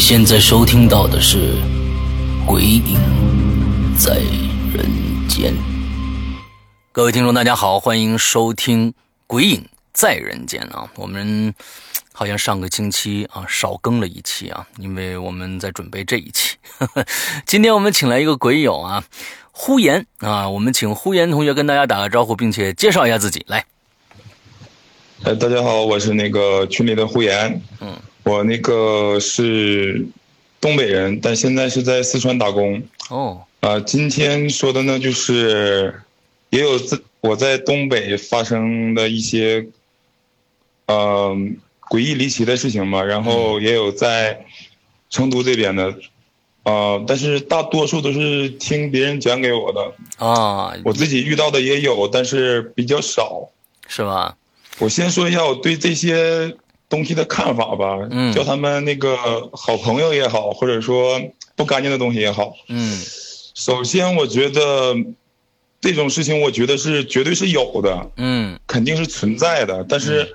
[0.00, 1.52] 现在收听到的是
[2.46, 2.96] 《鬼影
[3.98, 4.14] 在
[4.74, 5.52] 人间》。
[6.90, 8.92] 各位听众，大家好，欢迎收听
[9.26, 10.90] 《鬼影在人间》啊！
[10.96, 11.54] 我们
[12.14, 16.56] 好像上个星期啊少更了一期啊，因为我们在准备这一期。
[17.44, 19.04] 今天我们请来一个鬼友啊，
[19.52, 23.44] 呼延啊，我们请呼延同学跟大家打个招呼，并且介绍一下自己。
[23.48, 23.66] 来，
[25.24, 27.62] 哎，大家好，我是那个群里的呼延。
[27.80, 27.94] 嗯。
[28.30, 30.06] 我那个是
[30.60, 32.80] 东北人，但现在是在四川打工。
[33.08, 36.00] 哦，啊，今天说的呢，就是
[36.50, 39.66] 也有在我在东北发生的一些，
[40.86, 41.56] 嗯，
[41.88, 43.02] 诡异离奇的事情嘛。
[43.02, 44.46] 然后也有在
[45.08, 45.92] 成都这边的，
[46.62, 50.24] 啊，但是大多数都是听别人讲给我的。
[50.24, 53.48] 啊，我自己遇到的也有，但是比较少，
[53.88, 54.36] 是吧？
[54.78, 56.54] 我先说一下我对这些。
[56.90, 59.16] 东西的看法吧，嗯，叫他们那个
[59.52, 61.22] 好朋友也好，或者说
[61.56, 63.00] 不干净的东西也好，嗯，
[63.54, 64.94] 首先我觉得
[65.80, 69.86] 这种事情，我觉得是绝对是有的，嗯，肯定是存在的。
[69.88, 70.34] 但是，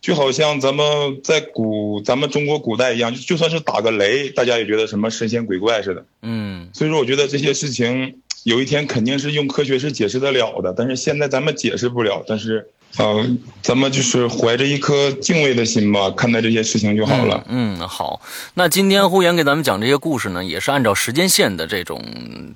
[0.00, 6.70] 就好像咱们在古咱们中国古代一样，就就算是打个雷，大家也觉得什么神仙鬼怪似的，嗯。
[6.72, 12.68] 所以说，我觉得这些事情有一天肯定是用科学是解释得了的，但是现在咱们解释不了，但是。
[12.96, 17.44] 嗯，咱们就是怀着一颗敬畏的心吧，看待这些事情就好了。
[17.48, 18.20] 嗯，好。
[18.54, 22.02] 那今天呼延给咱们讲这些故事呢，也是按照时间线的这种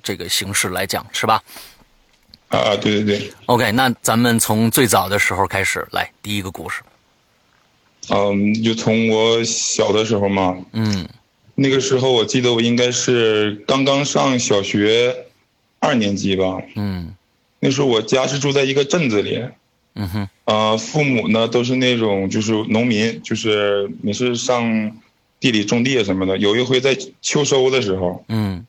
[0.03, 1.41] 这个形式来讲，是吧？
[2.49, 3.33] 啊，对对对。
[3.45, 6.81] OK，那咱们从最早的时候开始来第一个故事。
[8.09, 10.57] 嗯，就从我小的时候嘛。
[10.73, 11.07] 嗯。
[11.55, 15.15] 那个时候我记得我应该是刚刚上小学
[15.79, 16.57] 二年级吧。
[16.75, 17.15] 嗯。
[17.61, 19.41] 那时候我家是住在一个镇子里。
[19.95, 24.99] 嗯哼，呃，父母呢都是那种就是农民，就是你是上
[25.39, 26.37] 地里种地什么的。
[26.39, 28.65] 有一回在秋收的时候，嗯，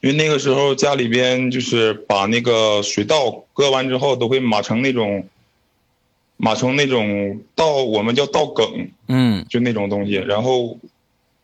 [0.00, 5.26] 因为那个时候家里边就是把那个水稻割完之后，都会码成那种
[6.36, 10.12] 码成那种稻，我们叫稻梗，嗯，就那种东西。
[10.12, 10.78] 然后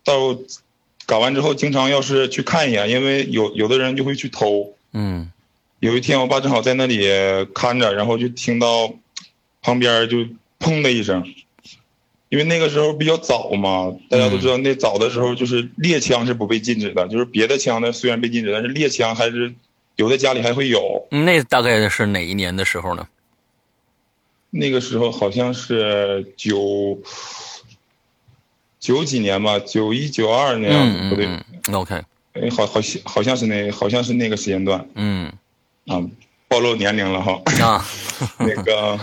[0.05, 0.39] 到
[1.05, 5.33] 搞完之后，经常要是去看一眼，因为有有的人就会去偷，嗯。
[5.81, 7.07] 有一天，我爸正好在那里
[7.55, 8.93] 看着，然后就听到
[9.63, 10.19] 旁边就
[10.59, 11.25] 砰的一声，
[12.31, 19.55] 因为那个时候比较早嘛，大家都知道，那早的时候就是猎枪是不被禁止的，就是别的枪呢虽然被禁止，但是猎枪还是
[19.95, 21.07] 有的家里还会有。
[21.11, 23.07] 那大概是哪一年的时候呢？
[24.51, 26.99] 那个时候好像是九
[28.81, 31.29] 九几年吧，九一九二年不对
[31.71, 32.03] ，OK，
[32.33, 35.33] 哎，好好像好像是那好像是那个时间段，嗯。
[35.89, 36.03] 啊，
[36.49, 37.41] 暴露年龄了哈。
[37.63, 37.85] 啊，
[38.39, 38.99] 那个，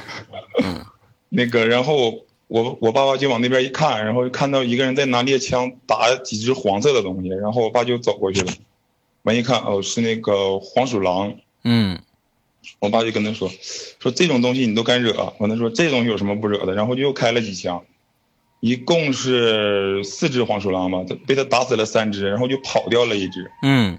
[0.64, 0.86] 嗯，
[1.30, 8.54] 那个，然后我我爸爸就往那边一看，然后就看到一个人在拿猎枪打几只黄色的东西，然后我爸就走过去了，
[9.24, 11.36] 完一看哦是那个黄鼠狼。
[11.64, 12.00] 嗯，
[12.80, 13.50] 我爸就跟他说，
[14.00, 15.34] 说这种东西你都敢惹？
[15.40, 16.74] 完他说这东西有什么不惹的？
[16.74, 17.84] 然后就又开了几枪，
[18.60, 23.52] 一共是四只黄鼠狼吧，被他打死了三只，然后就跑掉了一只。
[23.64, 23.98] 嗯。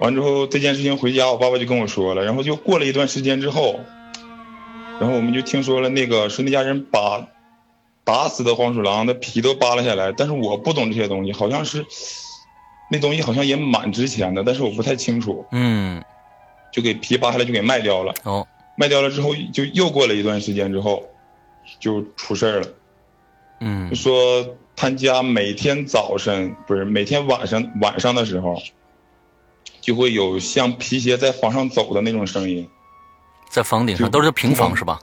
[0.00, 3.80] 完之后这件事情回家，我爸爸就跟我说了，然后就过了一段时间之后，
[5.00, 7.26] 然后我们就听说了那个是那家人把
[8.04, 11.84] 打死的黄鼠狼的皮都扒了下来，但是我不懂这些东西，好像是
[12.90, 15.44] 那东西好像也蛮值钱的，但是我不太清楚。
[15.50, 16.02] 嗯，
[16.72, 18.14] 就给皮扒下来就给卖掉了。
[18.22, 18.46] 哦，
[18.76, 21.04] 卖掉了之后就又过了一段时间之后，
[21.80, 22.68] 就出事儿了。
[23.60, 28.62] 嗯，就说他家每天早晨不是每天晚上晚上的时候。
[29.88, 32.68] 就会有像皮鞋在房上走的那种声音，
[33.48, 35.00] 在房顶上都是平房是吧？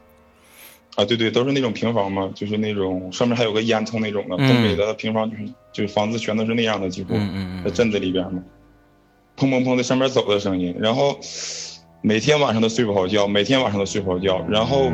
[0.95, 4.37] 啊，对对，都是那种平房嘛，就是那种上面还有个烟囱那种的。
[4.37, 5.43] 东北的平房就是
[5.73, 7.15] 就是房子全都是那样的，几乎
[7.63, 8.43] 在镇子里边嘛，
[9.35, 11.19] 砰砰砰在上面走的声音，然后
[12.01, 14.91] 每天晚上都睡不好觉，每天晚上都睡不好觉，然后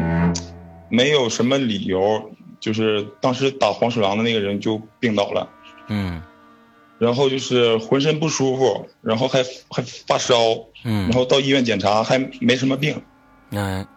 [0.88, 5.50] 没有什么理由，就是当时打黄鼠狼的那个人就病倒了。
[5.90, 6.22] 嗯。
[7.02, 10.36] 然后就是浑身不舒服，然后还还发烧，
[10.84, 13.02] 嗯然，后到医院检查还没什么病，
[13.50, 13.88] 哎，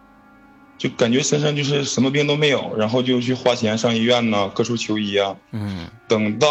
[0.79, 5.37] 就感觉身上就是什么病都没有，然后就去花钱上医院呢，各处求医啊。
[5.51, 6.49] 嗯等到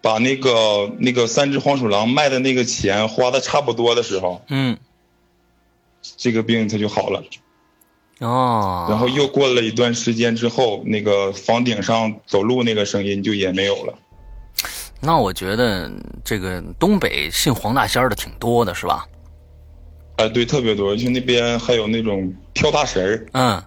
[0.00, 4.78] 把那个那个三只黄鼠狼卖的那个钱花的差不多的时候，嗯，
[6.16, 7.22] 这个病它就好了。
[8.20, 13.98] 哦，然后又过了一段时间之后，那个房顶上走路那个声音就也没有了。
[15.00, 15.90] 那我觉得
[16.24, 19.06] 这个东北信黄大仙儿的挺多的，是吧？
[20.16, 23.62] 啊，对，特别多，就那边还有那种跳大神儿，嗯，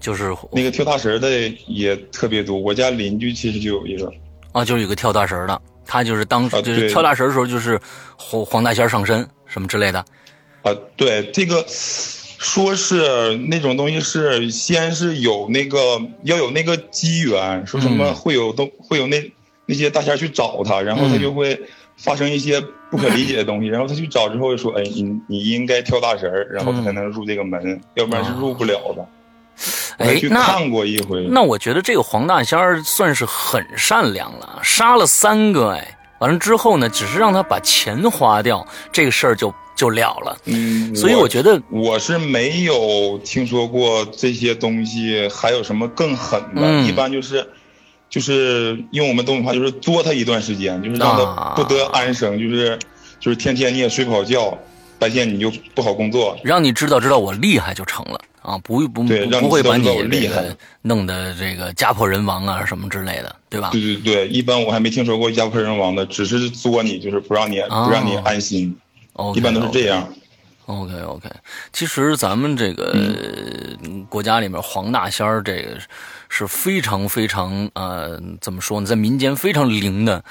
[0.00, 1.30] 就是那个跳大神儿的
[1.68, 2.58] 也特别多。
[2.58, 4.12] 我家邻居其实就有一个，
[4.50, 7.80] 啊，就是有个跳大神儿的，他就是当时啊就是对跳大神儿的时候，就是
[8.16, 10.04] 黄黄大仙上身什么之类的。
[10.62, 15.78] 啊，对，这个说是那种东西是先是有那个
[16.24, 19.32] 要有那个机缘，说什么嗯会有都会有那
[19.66, 21.60] 那些大仙去找他，然后他嗯就会
[21.96, 22.60] 发生一些
[22.90, 29.06] 不可理解的东西，然后他去找之后就说，哎，你你应该跳大神儿，然后他才能入这个门，要不然是入不了的。
[29.98, 40.36] 哎那看过一回，那我觉得这个黄大仙儿算是很善良了，杀了三个，哎，完了之后呢，只是让他把钱花掉，这个事儿就就了了。
[40.44, 47.48] 嗯，所以我觉得，我是没有听说过这些东西还有什么更狠的，嗯一般就是
[48.08, 52.78] 就是用我们东北话就是作他一段时间，就是让啊他不得安生，就是
[53.20, 54.56] 就是天天你也睡不好觉，
[54.98, 56.36] 白天你就不好工作。
[56.42, 63.70] 让你知道知道我厉害就成了啊，不不不会把你厉这害个弄得这个家破人亡啊什么之类的，对吧？
[63.72, 68.74] 对对对，一般我还没听说过家破人亡的，只是作你，就是不让你哦不让你安心
[69.34, 70.08] 一般都是这样。
[70.66, 71.30] OK OK，
[71.72, 75.78] 其实咱们这个、嗯国家里面黄大仙儿这个
[76.28, 80.24] 是非常非常呃怎么说呢，在民间非常灵的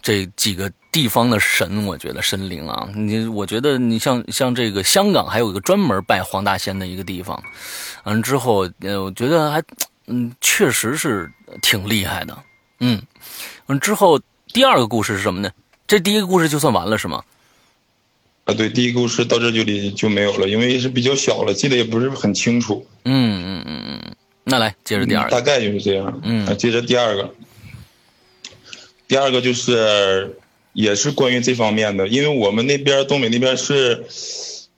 [0.00, 7.42] 这几个地方的神，我觉得神灵啊，你我觉得你像像这个香港还有一个专门拜黄大仙的一个地方，
[8.04, 9.62] 完了之后呃，我觉得还
[10.06, 11.30] 嗯确实是
[11.60, 12.36] 挺厉害的，
[12.80, 13.00] 嗯，
[13.66, 15.50] 完之后第二个故事是什么呢？
[15.86, 17.22] 这第一个故事就算完了是吗？
[18.44, 22.84] 啊，对，第一个故事到这就里就没有了，因为是比较小了，记得也不是很清楚。
[23.04, 24.00] 嗯嗯嗯嗯，
[24.44, 25.30] 那来接着第二个。
[25.30, 26.20] 大概就是这样。
[26.24, 27.32] 嗯啊，接着第二个，
[29.06, 30.36] 第二个就是
[30.72, 34.04] 也是关于这方面的，因为我们那边东北那边是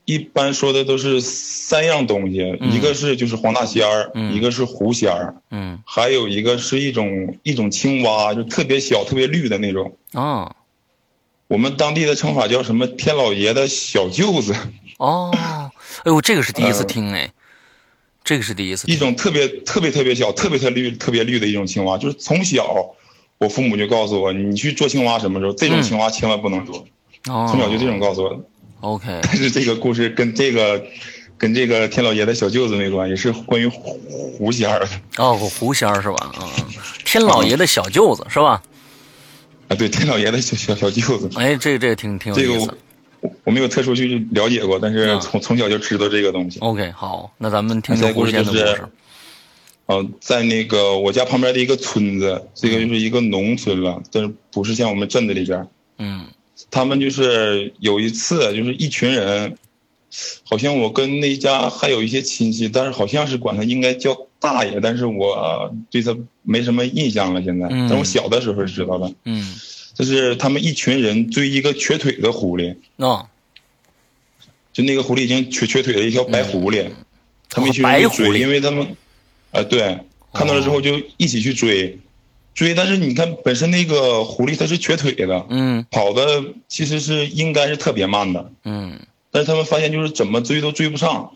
[0.04, 9.96] 一般说的都是三样东西，嗯一个是就是黄大仙儿，嗯一个是狐仙儿，嗯还有一个是一种一种青蛙，就特别小、特别绿的那种。
[10.12, 10.54] 哦
[11.46, 12.86] 我们当地的称法叫什么？
[12.86, 14.54] 天老爷的小舅子，
[14.98, 15.30] 哦，
[16.04, 17.30] 哎呦，这个是第一次呃听哎，
[18.24, 18.96] 这个是第一次一。
[18.96, 22.94] 种特别特别特别小、特别特绿、特别绿的一种青蛙，就是从小
[23.38, 26.78] 我父母就告诉我，你去捉青蛙什么时候，这种青蛙千万不能捉，
[27.28, 28.40] 哦，从小就这种告诉我的。
[28.80, 30.82] OK 但是这个故事跟这个
[31.36, 34.00] 跟这个天老爷的小舅子没关系，是关于狐
[34.38, 34.88] 狐仙儿的
[35.18, 36.32] 哦，狐仙儿是吧？
[36.38, 36.48] 啊、
[37.04, 38.62] 天老爷的小舅子是吧？
[39.68, 42.76] 啊，对，天 老爷的小小小舅子，哎，这个这个挺挺有这个意思。
[43.20, 46.58] 我我没有特殊去了解过，但是啊从从小就知道这个东西。
[46.60, 48.88] OK，好，那咱们听下听狐一个故事就是仙的故事。
[49.86, 55.66] 呃，在那个我家旁边的一个村子，这个就是一个农村了，但是不是像我们镇子里边。
[55.98, 56.26] 嗯
[56.70, 59.56] 他们就是有一次，就是一群人，
[60.44, 67.42] 好像我跟那家还有一些亲戚，但是好像是管他应该叫大爷，但是我对他没什么印象了。
[67.42, 67.88] 现在，嗯。
[67.88, 69.42] 但我小的时候知道的，嗯，
[69.94, 73.26] 就是他们一群人追一个瘸腿的狐狸，哦，
[74.70, 76.90] 就那个狐狸已经瘸瘸腿的，一条白狐狸，
[77.48, 78.36] 他们一群人去追，狸。
[78.38, 78.94] 因为他们，
[79.50, 79.98] 啊、对，
[80.34, 81.98] 看到了之后就一起去追，
[82.54, 85.86] 追，但是你看本身那个狐狸它是瘸腿的，嗯。
[85.90, 88.52] 跑的其实是应该是特别慢的。
[88.64, 89.00] 嗯。
[89.30, 91.32] 但是他们发现就是怎么追都追不上，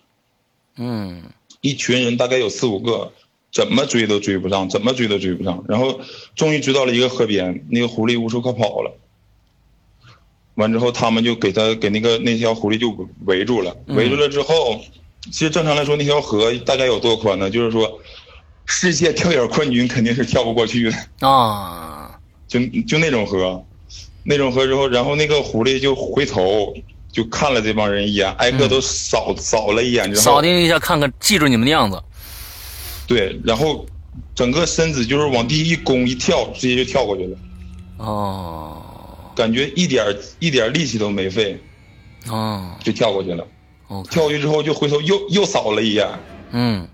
[0.76, 1.22] 嗯
[1.60, 3.12] 一群人大概有四五个，
[3.52, 5.64] 怎么追都追不上，怎么追都追不上。
[5.68, 6.00] 然后
[6.36, 8.96] 终于追到了一个河边，那个狐狸无处可跑了。
[10.54, 14.80] 完之后，他们就给他给那个那条狐狸就围住了，围住了之后，
[15.30, 17.48] 其实正常来说那条河大概有多宽呢？
[17.48, 18.00] 就是说，
[18.66, 23.64] 世界跳远冠军肯定是跳不过去的，啊，就就那种河，
[24.24, 26.74] 那种河之后，然后那个狐狸就回头
[27.18, 32.00] 就看了这帮人一眼，挨个都扫、扫了一眼之后，扫听一下，看看，记住你们的样子。
[33.08, 33.84] 对，然后
[34.36, 37.36] 整个身子就是往地一弓一跳，直接就跳过去了，
[37.96, 38.80] 哦
[39.34, 41.60] 感觉一点一点力气都没费，
[42.28, 43.44] 哦就跳过去了。
[43.88, 46.08] ，OK，跳过去之后就回头又又扫了一眼，
[46.52, 46.86] 嗯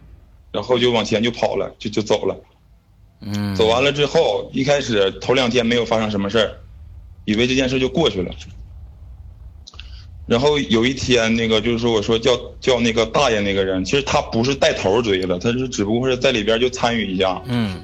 [0.52, 2.34] 然后就往前就跑了，就就走了。
[3.20, 6.50] 嗯，走完了之后，一开始头两天没有发生什么事儿，
[7.26, 8.34] 以为这件事就过去了。
[10.26, 17.42] 然后有一天，那个就是说，我说叫叫那个大爷那个人，其实他不是带头追的，他是只不过是在里边就参与一下。
[17.46, 17.82] 嗯。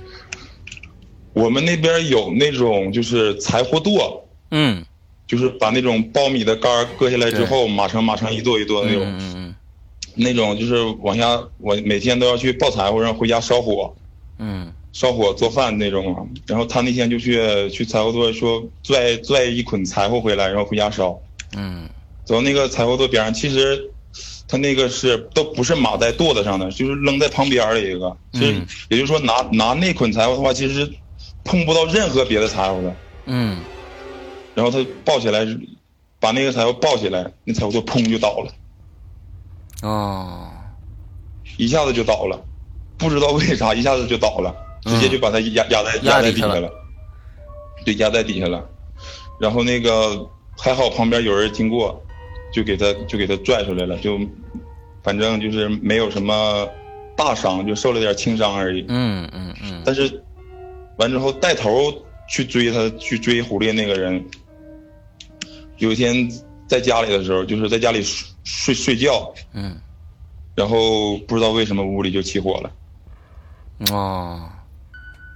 [1.32, 4.20] 我们那边有那种就是柴火垛，
[4.50, 4.84] 嗯。
[5.26, 9.54] 就是把那种苞米的杆儿割下来之后，码成码成一垛一垛的那种，嗯嗯
[10.16, 13.94] 那种就是往下，我每天都要去抱柴火，然后回家烧火，
[14.38, 14.72] 嗯。
[14.92, 16.10] 烧火做饭那种。
[16.12, 16.26] 嘛。
[16.46, 21.16] 然后他那天就去去柴火垛说拽拽一捆柴火回来，然后回家烧。
[21.54, 21.88] 嗯
[22.30, 23.90] 走到那个柴火垛边上，其实
[24.46, 28.16] 他那个是都不是码在垛子上的，就是扔在旁边的一个。
[28.34, 30.88] 嗯也就是说拿拿那捆柴火的话，其实
[31.42, 32.94] 碰不到任何别的柴火的。
[33.26, 33.58] 嗯
[34.54, 35.44] 然后他抱起来，
[36.20, 38.52] 把那个柴火抱起来，那柴火就砰就倒了，
[39.82, 40.48] 哦
[41.56, 42.40] 一下子就倒了，
[42.96, 46.70] 不知道为啥一下子就倒了，直接就把他压压在嗯压压在底下了，
[47.84, 48.64] 对，压在底下了。
[49.40, 50.24] 然后那个
[50.56, 52.00] 还好旁边有人经过，
[52.52, 54.18] 就给他就给他拽出来了，就
[55.02, 56.68] 反正就是没有什么
[57.16, 58.84] 大伤，就受了点轻伤而已。
[58.88, 59.82] 嗯嗯嗯。
[59.84, 60.22] 但是
[60.98, 61.92] 完之后带头
[62.28, 64.24] 去追他去追狐狸那个人，
[65.78, 66.30] 有一天
[66.66, 69.76] 在家里的时候，就是在家里睡睡睡觉，嗯。
[70.56, 72.70] 然后不知道为什么屋里就起火了，
[73.92, 74.48] 哦。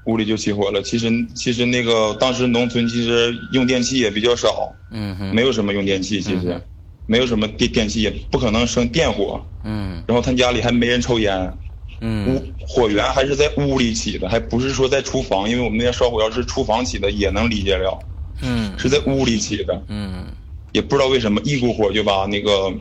[0.07, 0.83] 屋里就起火了。
[0.83, 5.35] 其实其实那个当时农村其实用电器也比较少，嗯哼。
[5.35, 6.61] 没有什么用电器，其实
[7.07, 9.45] 没有什么电电器，也不可能生电火。
[9.65, 10.03] 嗯。
[10.07, 11.53] 然后他家里还没人抽烟，
[12.01, 12.27] 嗯。
[12.29, 17.99] 屋火源还是在屋里起的，还不是说在厨房，因为我们那边烧火要是厨房起的也能理解了，
[18.43, 18.73] 嗯。
[18.79, 20.27] 是在屋里起的，嗯。
[20.73, 22.73] 也不知道为什么一股火就把那个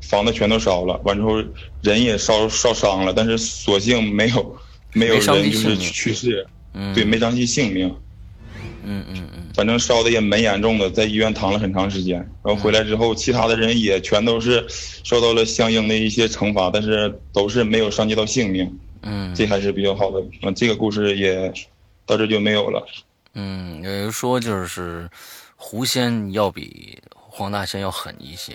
[0.00, 1.42] 房子全都烧了，完之后
[1.82, 4.56] 人也烧烧伤了，但是所幸没有
[4.92, 6.94] 没有人就是去世，嗯。
[6.94, 7.94] 对，没伤及性命，
[8.90, 14.64] 嗯嗯嗯反正烧的也蛮严重的，在医院躺了很长时间，然后回来之后，其他的人也全都是
[15.04, 18.78] 受到了相应的一些惩罚，但是都是没有伤及到性命。
[19.02, 20.20] 嗯这还是比较好的。
[20.42, 21.52] 嗯，这个故事也
[22.06, 22.84] 到这就没有了。
[23.34, 25.08] 嗯，有人说就是
[25.54, 28.54] 狐仙要比黄大仙要狠一些。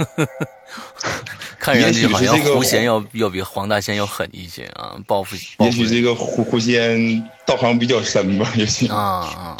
[1.58, 9.56] 看上去好像狐仙要要比黄大仙要狠一些啊，报复报复也许这个狐狐仙道行比较深吧，也许啊啊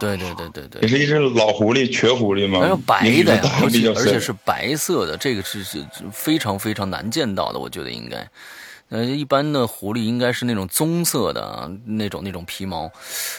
[0.00, 0.16] 对！
[0.16, 8.28] 对对对对也，是一只老狐狸，瘸狐狸嘛，还有白的呀而且而且是白色的，这个是是是非常非常难见到的，我觉得应该。
[8.90, 12.90] 呃，一般的狐狸应该是那种棕色的啊那种那种皮毛，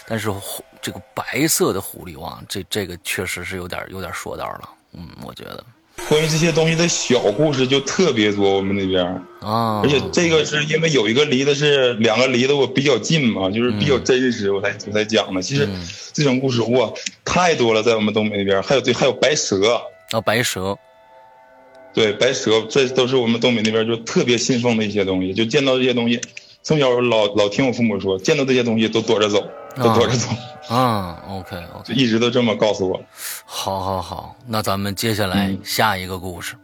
[0.07, 5.63] 但是狐这个白色的狐狸哇，这这个确实是有点有点说道了，嗯，我觉得
[6.07, 9.21] 关于这些东西的小故事就特别多，我们那边儿。
[9.41, 15.41] 啊，而且这个是因为有一个离的是两个离的我比较近嘛，就是比较真实，我才我才讲的。
[15.41, 16.91] 其实嗯这种故事哇
[17.23, 20.77] 太多了，在我们东北那边，还有对，还有白蛇，啊白蛇，
[21.93, 25.33] 对，白蛇，这都是我们东北那边就特别信奉的一些东西。
[25.33, 26.19] 就见到这些东西，
[26.61, 30.29] 从小老老听我父母说，见到这些东西都躲着走，都躲着走，
[30.73, 33.01] 啊，OK OK，就一直都这么告诉我。
[33.45, 36.55] 好好好，那咱们接下来下一个故事，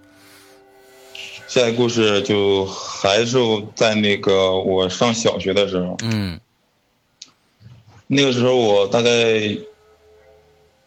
[1.47, 3.37] 下一个故事就还是
[3.75, 6.39] 在那个我上小学的时候，嗯。
[8.07, 9.11] 那个时候我大概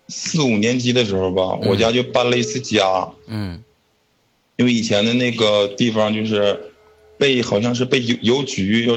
[0.08, 3.62] 四五年级的时候吧，我家就搬了一次家，嗯。
[4.56, 6.72] 因为以前的那个地方就是
[7.18, 8.96] 被好像是被邮邮局要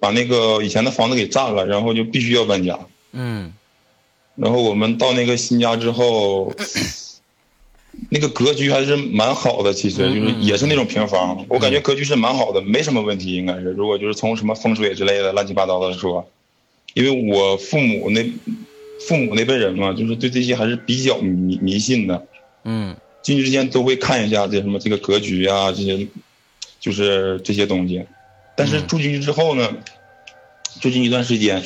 [0.00, 2.78] 把那个以前的房子给占了，然后就必须要搬家。
[3.12, 3.52] 嗯
[4.36, 6.54] 然后我们到那个新家之后，
[8.08, 13.64] 那个格局还是蛮好的，其实嗯就是也是那种平房，我感觉格局是蛮好的，没什么问题，应该是。
[13.72, 16.30] 如果就是从什么风水之类的乱七八糟的说，
[16.94, 18.22] 因为我父母那
[19.08, 22.26] 父母那辈人嘛，就是对这些还是比较迷迷信的，
[22.62, 26.06] 嗯进去之前都会看一下这什么这个格局啊，这些
[26.78, 28.04] 就是这些东西。
[28.58, 29.72] 但是住进去之后呢，
[30.80, 31.62] 住进一段时间，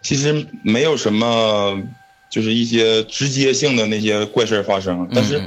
[0.00, 1.82] 其实没有什么
[2.30, 5.08] 就是一些直接性的那些怪事儿发生。
[5.12, 5.42] 但是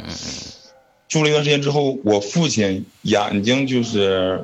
[1.08, 4.44] 住了一段时间之后，我父亲眼睛就是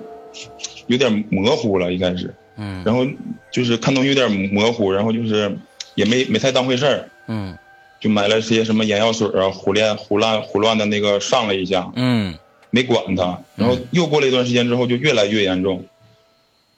[0.87, 3.05] 有点模糊了，一开始，嗯然后
[3.51, 5.53] 就是看东西有点模糊，然后就是
[5.95, 7.09] 也没没太当回事儿。
[7.27, 7.57] 嗯
[7.99, 12.37] 就买了些什么眼药水啊，胡乱胡乱胡乱的那个上了一下，嗯
[12.69, 13.41] 没管他。
[13.55, 15.83] 然后又过了一段时间之后，就越来越严重。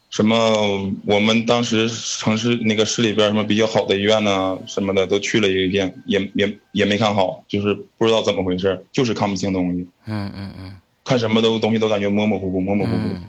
[0.10, 12.98] 什么我们当时城市那个市里边什么比较好的医院呢，什么的都去了一遍，也也也没看好，就是不知道怎么回事，就是看不清东西，嗯嗯嗯看什么都东西都感觉模模糊糊、模模糊糊。
[12.98, 13.24] 嗯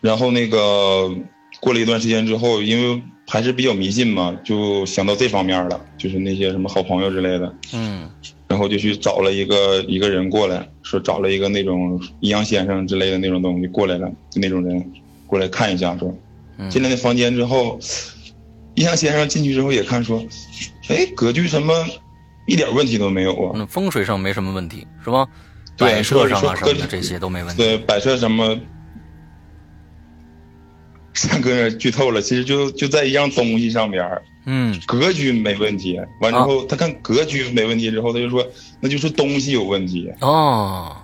[0.00, 1.12] 然后那个
[1.60, 8.08] 过了一段时间之后，因为还是比较迷信嘛，就想到这方面了，就是那些什么好朋友之类的，嗯
[8.48, 14.92] 然后就去找了一个一个人过来，说找了一个那种阴阳先生之类的那种东西过来了，就那种人
[15.26, 16.14] 过来看一下，说
[16.56, 17.78] 嗯进来那房间之后，
[18.74, 20.24] 阴阳先生进去之后也看说，
[20.88, 21.74] 哎，格局什么
[22.46, 25.26] 一点问题都没有啊，嗯，风水上没什么问题是吧？
[25.76, 27.62] 对摆设上啊什么的这些都没问题。
[27.62, 28.58] 对，摆设什么，
[31.14, 34.04] 三哥剧透了，其实就就在一样东西上边
[34.86, 35.98] 格局没问题。
[36.20, 38.46] 完之后，他看格局没问题之后，他就说
[38.80, 40.10] 那就是东西有问题。
[40.20, 40.96] 哦，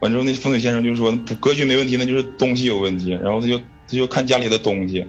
[0.00, 3.10] 完之后，那风水先生就说格局没问题，那就是东西有问题。
[3.10, 5.04] 然后他就他就看家里的东西，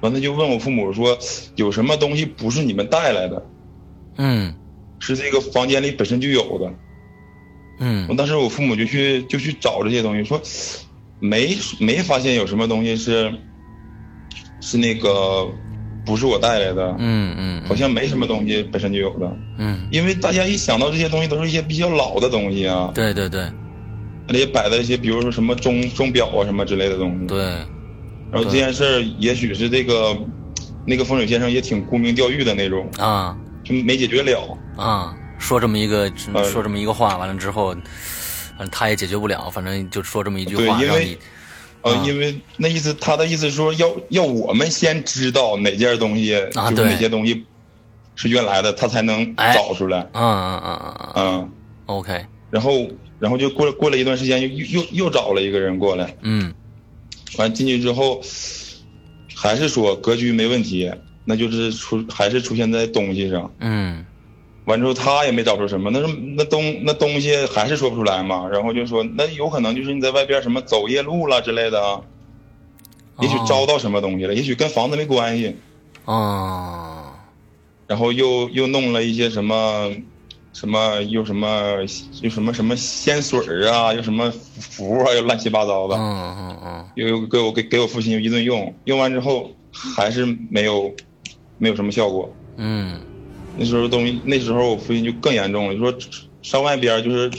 [0.00, 1.18] 完他就问我父母说
[1.56, 3.46] 有什么东西不是你们带来的，
[4.16, 4.54] 嗯
[5.00, 6.72] 是这个房间里本身就有的。
[7.80, 10.40] 嗯我当时我父母就去就去找这些东西，说
[11.20, 13.32] 没没发现有什么东西是
[14.60, 15.46] 是那个
[16.04, 19.36] 不是我带来的，嗯嗯好像没什么东西本身就有的。
[19.58, 23.46] 嗯，因为大家一想到这些东西都是一些比较老的东西啊，对对对
[24.26, 27.26] 那里摆的一些比如说什么钟钟表啊什么之类的东西。
[27.26, 27.38] 对，
[28.32, 30.16] 然后这件事儿也许是这个
[30.86, 34.58] 那个风水先生也挺沽名钓誉的那种，啊就没解决了。
[34.76, 37.82] 啊，说这么一个呃说这么一个话，完了之后，反
[38.66, 41.18] 正他也解决不了，反正就说这么一句对话，因为让你
[41.82, 46.30] 呃，啊因为那意思，他的意思是说要要我们先知道哪件东西，
[46.74, 47.44] 就是哪些东西
[48.16, 50.00] 是原来的，他才能哎找出来。
[50.12, 51.12] 嗯嗯嗯嗯嗯。
[51.16, 51.52] 嗯
[51.86, 52.86] ，，OK，然后
[53.18, 56.52] 然后就过了过了一段时间，又又又找了一个人过来，嗯。
[57.38, 58.20] 完进去之后，
[59.34, 60.90] 还是说格局没问题，
[61.24, 63.50] 那就是出还是出现在东西上。
[63.60, 64.04] 嗯
[64.66, 72.00] 完之后他也没找出什么，那是那东那东西还是说不出来嘛，然后就说那有可能就是你在外边什么走夜路了之类的啊，
[73.20, 75.56] 也许哦招到什么东西了，也许跟房子没关系，
[76.04, 77.04] 哦，
[77.86, 79.90] 然后又又弄了一些什么
[80.52, 81.76] 什么又什么
[82.22, 86.88] 又什么什么仙水儿啊，又什么符啊，又乱七八糟的，嗯嗯嗯。
[86.96, 90.92] 又又给我给给我父亲一顿用，用完之后还是没有
[91.58, 92.30] 没有什么效果。
[92.56, 93.00] 嗯
[93.56, 95.94] 那时候东西，那时候我父亲就更严重了，就说
[96.42, 97.30] 上外边就是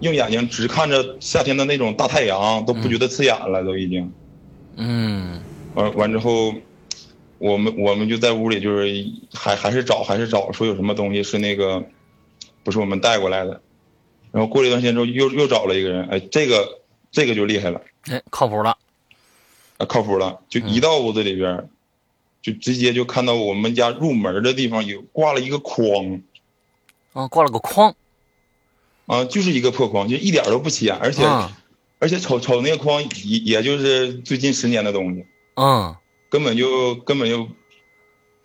[0.00, 4.12] 用眼睛直看着夏天的那种大太阳，都不觉得刺眼了，都已经。
[4.76, 5.40] 嗯
[5.74, 6.54] 完完之后，
[7.38, 11.84] 我们我们就在屋里就是还还是找还是找，说有什么东西是那个
[12.64, 13.60] 不是我们带过来的。
[14.32, 18.76] 然后过了一段时间之后，又又找了一个人，哎，这个这个就厉害了，哎，靠谱了，
[19.76, 21.68] 啊，靠谱了，就一到屋子里边，
[22.42, 26.20] 就直接就看到我们家入门的地方有挂了一个框。
[27.12, 27.94] 啊，挂了个框，
[29.06, 31.58] 啊，就是一个破框，就一点都不起眼，而且、啊
[31.98, 35.24] 而且瞅瞅那个框也也就是最近十年的东西，
[35.54, 35.94] 嗯，
[36.28, 37.46] 根本就根本就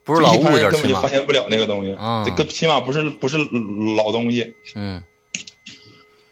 [0.03, 3.39] 不是老物件，根本就发现不了那个东西，啊这个起码不是不是
[3.95, 4.53] 老东西。
[4.75, 5.01] 嗯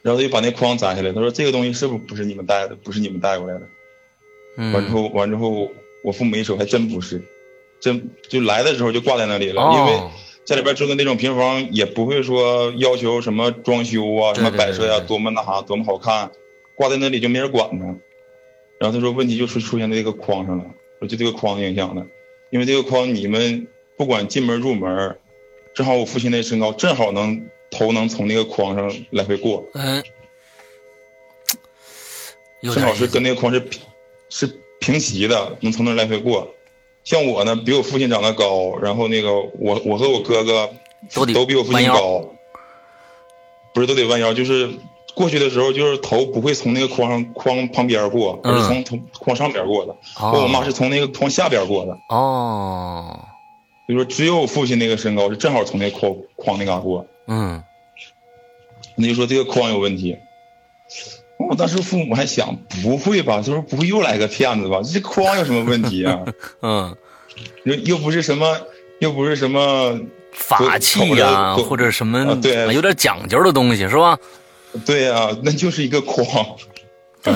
[0.04, 3.68] 然后他就把那框摘下来，他说这个东西是不是不是你们带的，不是你们带过来的。
[4.72, 5.72] 完之嗯后完之后，
[6.04, 7.20] 我父母一瞅还真不是，
[7.80, 10.12] 真就来的时候就挂在那里了，因为哦，
[10.46, 16.32] 家里边住的那种平房也不会说要求什么装修啊、对什么摆设呀、多么那啥、多么好看，
[16.76, 17.86] 挂在那里就没人管它。
[18.80, 20.66] 然后他说问题就是出现在这个框上了，
[21.00, 22.06] 说就这个框影响的，
[22.50, 25.18] 因为这个框你们不管进门入门，
[25.74, 30.04] 正好我父亲那身高正好能头能从那个框上来回过，嗯，
[32.62, 33.82] 正好是跟那个框是平
[34.30, 36.55] 是平齐的，能从那来回过。
[37.06, 40.70] 像我呢，比我父亲长得高，然后那个我我和我哥哥
[41.14, 42.26] 都都比我父亲高，
[43.74, 44.72] 不是都得弯腰，就是
[45.14, 49.96] 过去的时候就是头不会从那个框上框旁边过，而是从从框上边过的。
[50.20, 53.20] 我我妈是从那个框下边过的，哦，
[53.86, 57.64] 所以说只有我父亲那个身高是正好从那框框那嘎过，嗯。
[58.98, 60.18] 那就说这个框有问题。
[61.38, 63.38] 我当时父母还想，不会吧？
[63.38, 64.82] 他说不会又来个骗子吧？
[64.84, 66.24] 这框有什么问题啊？
[66.62, 66.96] 嗯，
[67.64, 68.58] 又又不是什么，
[69.00, 70.00] 又不是什么，
[70.32, 74.18] 法器呀、或者什么、啊对有点讲究的东西是吧？
[74.86, 76.46] 对呀、那就是一个框。
[77.22, 77.34] 对，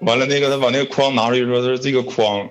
[0.00, 2.48] 完了，那个他把那个框拿出去说，他说这个框，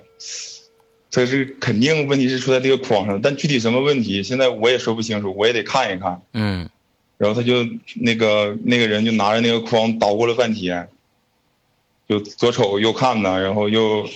[1.10, 6.20] 他是肯定问题是出在这个框上，但具体什么问题，现在我也说不清楚，我也得看一看。
[6.32, 6.68] 嗯
[7.18, 10.88] 然后他就那个那个人就拿着那个筐捣鼓了半天，
[12.08, 14.08] 就左瞅右看呢，然后又，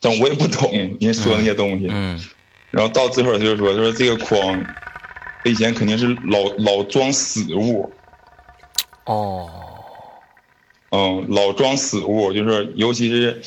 [0.00, 0.70] 但我也不懂
[1.00, 1.88] 人说那些东西。
[1.90, 2.20] 嗯
[2.70, 4.60] 然后到最后他就说，他说这个筐，
[5.44, 7.88] 他以前肯定是老老装死物，
[9.04, 9.48] 哦，
[10.90, 13.40] 嗯，老装死物，就是尤其是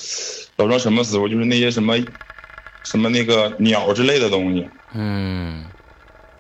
[0.56, 1.28] 老装什么死物？
[1.28, 1.98] 就是那些什么
[2.86, 5.66] 什么那个鸟之类的东西，嗯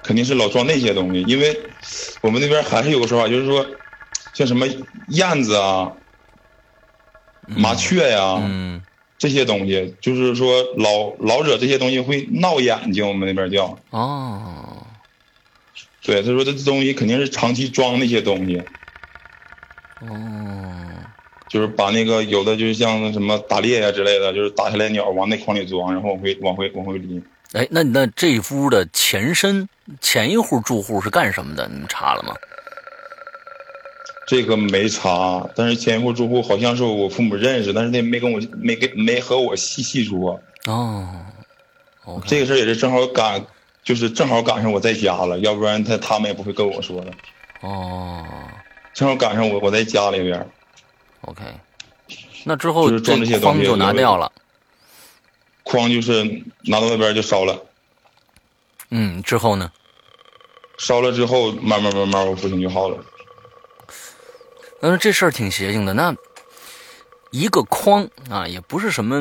[0.07, 1.59] 肯定是老装那些东西，因为
[2.21, 3.67] 我们那边还是有个说法，就是说
[4.33, 4.65] 像什么
[5.09, 5.91] 燕子啊、
[7.45, 8.81] 麻雀呀、嗯。
[9.17, 13.83] 这些东西，就是说老老者这些东西会闹眼睛，我们那边叫。
[13.89, 14.85] 哦。
[16.03, 18.63] 对，他说这东西肯定是长期装那些东西，
[19.97, 20.96] 哦
[21.49, 27.23] 就是把那个有的就是像什么打猎呀、之类的，就是打下来鸟往那筐里装，然后往回往回往回拎。
[27.53, 29.67] 哎，那那这屋的前身
[30.01, 31.67] 前一户住户是干什么的？
[31.71, 32.33] 你们查了吗？
[34.27, 40.37] 这个没查，但是前一户住户好像是我父母认识，但是他没跟我没跟没和我细细说。
[40.65, 41.23] 哦
[42.25, 43.41] 这个事儿也是正好赶，
[43.83, 47.11] 就是正好赶上我在家了，要不然他他们也不会跟我说的。
[47.61, 48.25] 哦
[48.93, 50.45] 正好赶上我我在家里边，
[51.27, 51.43] ，OK，
[52.43, 54.31] 那之后就是装这些东西筐就拿掉了。
[55.63, 56.23] 筐就是
[56.63, 57.63] 拿到那边就烧了。
[58.89, 59.71] 嗯，之后呢？
[60.77, 62.97] 烧了之后，慢慢慢慢，我父亲就好了。
[64.79, 65.93] 但是这事儿挺邪性的。
[65.93, 66.15] 那
[67.31, 69.19] 一个筐啊，也不是什么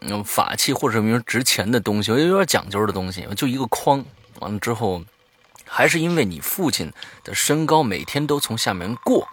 [0.00, 4.04] 嗯法器或者什么值钱的东西，有点讲究的东西，就一个筐。
[4.38, 5.02] 完了之后，
[5.64, 6.92] 还是因为你父亲
[7.24, 9.26] 的身高每天都从下面过，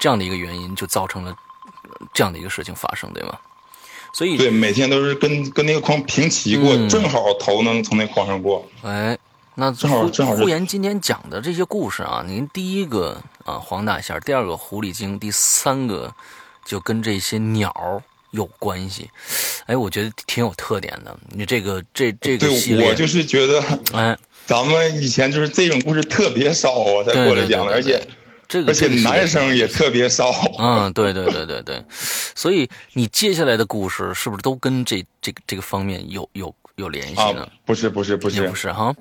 [0.00, 1.36] 这样的一个原因，就造成了呃
[2.12, 3.38] 这样的一个事情发生，对吗？
[4.12, 8.66] 所以，对，每天都是跟跟那个筐平齐过，嗯正好头能从那筐上过。
[8.82, 9.16] 哎，
[9.54, 16.12] 那正好呼正好是呼言今天讲的这些故事啊，您第一个啊黄大仙，第二个狐狸精，第三个
[16.64, 19.10] 就跟这些鸟有关系。
[19.66, 21.14] 哎，我觉得挺有特点的。
[21.28, 28.02] 你这个这这个系对，列，我就是觉得哎，咱们以前就是这种故事特别少啊，才过来讲的，而且
[28.48, 30.32] 这个而且男生也特别少。
[30.58, 31.84] 嗯，对对对对对，
[32.34, 38.94] 所以你接下来的故事是不是都跟这这个这个方面有有有联系呢啊？，不是不是不也是不是哈。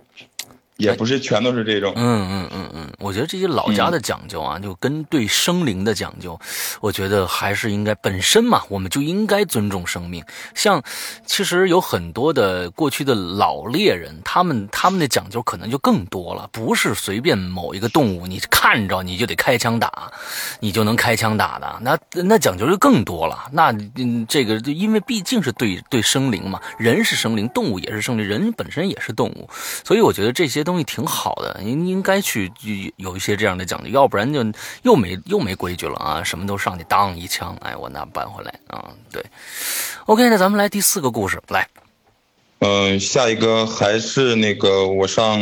[0.77, 1.93] 也不是全都是这种。
[1.95, 6.39] 嗯嗯嗯嗯，我觉得这些老家的讲究啊，就跟对生灵的讲究，
[6.81, 10.23] 我觉得还是应该本身嘛，我们就应该尊重生命。
[10.53, 10.81] 像
[11.25, 20.11] 其实有很多的过去的老猎人，他们他们的讲究可能就更多了，不是随便某一个动物你看着你就得开枪打，
[20.59, 23.49] 你就能开枪打的，那那讲究就更多了。
[23.51, 29.49] 那嗯，这个因为毕竟是对对生灵嘛，人是生灵，动物也是生灵，人本身也是动物，
[29.83, 32.51] 所以我觉得这些东西挺好的，应应该去
[32.97, 34.45] 有一些这样的讲究，要不然就
[34.83, 39.25] 又没又没规矩了啊，什么都上去当一枪，哎，我拿搬回来啊，对。
[40.05, 41.67] OK，那咱们来第四个故事，来，
[42.59, 45.39] 嗯、下一个还是那个我上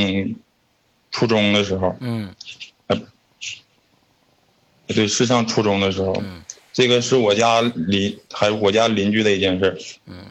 [1.12, 2.34] 初中的时候，嗯。
[4.88, 6.44] 对，是上初中的时候，嗯。
[6.72, 9.78] 这个是我家邻还是我家邻居的一件事。
[10.06, 10.26] 嗯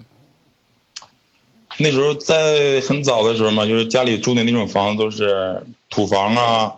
[1.78, 6.74] 那时候在很早的时候嘛，就是家里住的那种房子都是土房啊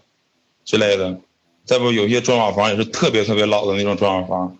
[0.64, 1.18] 之类的，
[1.64, 4.56] 再不有些砖瓦房也是特别特别老的那种砖瓦房，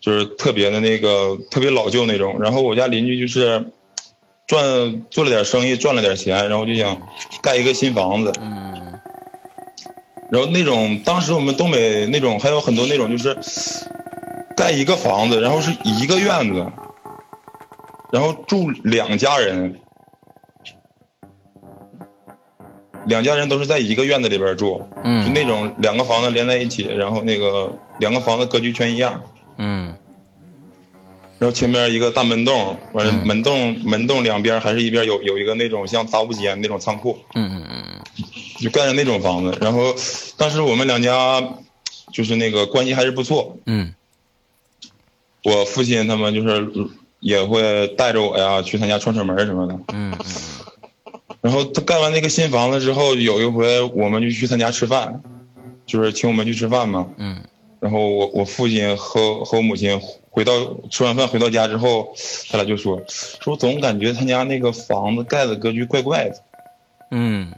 [0.00, 2.40] 就是特别的那个特别老旧那种。
[2.40, 3.64] 然后我家邻居就是
[4.46, 7.00] 赚做了点生意，赚了点钱，然后就想
[7.42, 8.32] 盖一个新房子。
[8.40, 8.72] 嗯
[10.30, 13.36] 然后那种当时我们东北那种还有很多那种就是
[14.56, 16.66] 盖一个房子，然后是一个院子，
[18.14, 19.80] 然后住两家人，
[23.06, 29.20] 两家人都是在一个院子里边住，就嗯那种两个房子连在一起，然后那个两个房子格局全一样，
[29.56, 29.92] 嗯。
[31.40, 33.26] 然后前面一个大门洞，完了嗯。
[33.26, 38.24] 门洞门洞两边还是一边有有一个那种像杂物间那种仓库，嗯嗯嗯
[38.60, 39.58] 就盖的那种房子。
[39.60, 39.92] 然后
[40.36, 41.42] 当时我们两家
[42.12, 43.92] 就是那个关系还是不错，嗯。
[45.42, 46.70] 我父亲他们就是
[47.24, 49.80] 也会带着我呀去他家串串门什么的。
[49.94, 50.14] 嗯
[51.40, 55.22] 然后他盖完那个新房子之后，有一回我们就去他家吃饭，
[55.86, 57.08] 就是请我们去吃饭嘛。
[57.16, 57.42] 嗯
[57.80, 59.98] 然后我我父亲和和我母亲
[60.30, 60.52] 回到
[60.90, 62.14] 吃完饭回到家之后，
[62.50, 66.36] 他俩就说说总感觉他家那个房子盖的格局怪怪的。
[67.10, 67.52] 嗯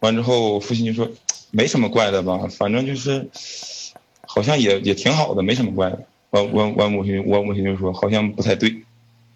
[0.00, 1.08] 完之后，我父亲就说
[1.52, 3.28] 没什么怪的吧，反正就是
[4.26, 6.02] 好像也也挺好的，没什么怪的。
[6.30, 8.82] 完完完，母亲我母亲就说好像不太对，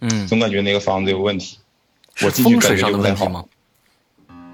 [0.00, 1.58] 嗯，总感觉那个房子有问题。
[2.14, 3.44] 是我进去感觉就不太好的问题吗？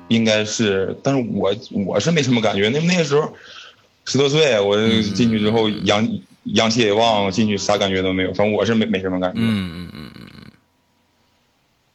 [0.08, 1.54] 应该是，但是我
[1.86, 2.68] 我是没什么感觉。
[2.70, 3.32] 那那个时候
[4.06, 4.76] 十多岁，我
[5.14, 6.08] 进去之后阳
[6.44, 9.38] 阳气也旺，进去啥感觉都没有，反正我是没没什么感觉。
[9.40, 10.10] 嗯嗯嗯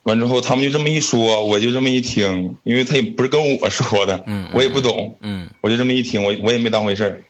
[0.03, 7.23] 完之后他们就这么一说，我就这么一听，因为他也不是跟我说的，嗯我也不懂，嗯我就这么一听，我我也没当回事儿。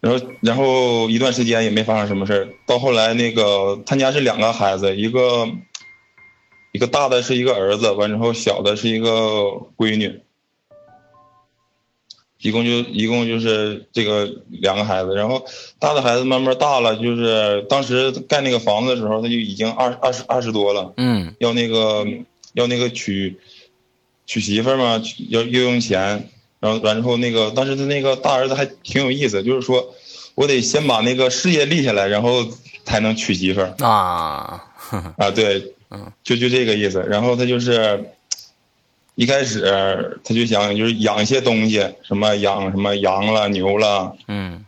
[0.00, 5.48] 然后然后一段时间也没发生什么事儿，到后来那个他家是两个孩子，一个
[6.72, 9.10] 一个大的是一个儿子，完之后小的是一个
[9.76, 10.20] 闺女，
[12.40, 15.44] 一共就一共就是这个两个孩子，然后
[15.80, 21.34] 大的孩子慢慢大了，就是当时盖那个房子的时候，他就已经二二十二十多了，嗯。
[21.40, 22.06] 要那个
[22.52, 23.36] 要那个娶
[24.26, 26.28] 娶媳妇儿嘛，要要用钱，
[26.60, 29.94] 然后完之后那个当时他那个大儿子还挺有意思，就是说
[30.34, 32.46] 我得先把那个事业立下来，然后
[32.84, 34.64] 才能娶媳妇儿啊，
[35.16, 37.04] 啊，对，嗯，就就这个意思。
[37.08, 38.10] 然后他就是
[39.14, 44.64] 一开始他就想就是养一些东西，什么养什么羊了、牛了嗯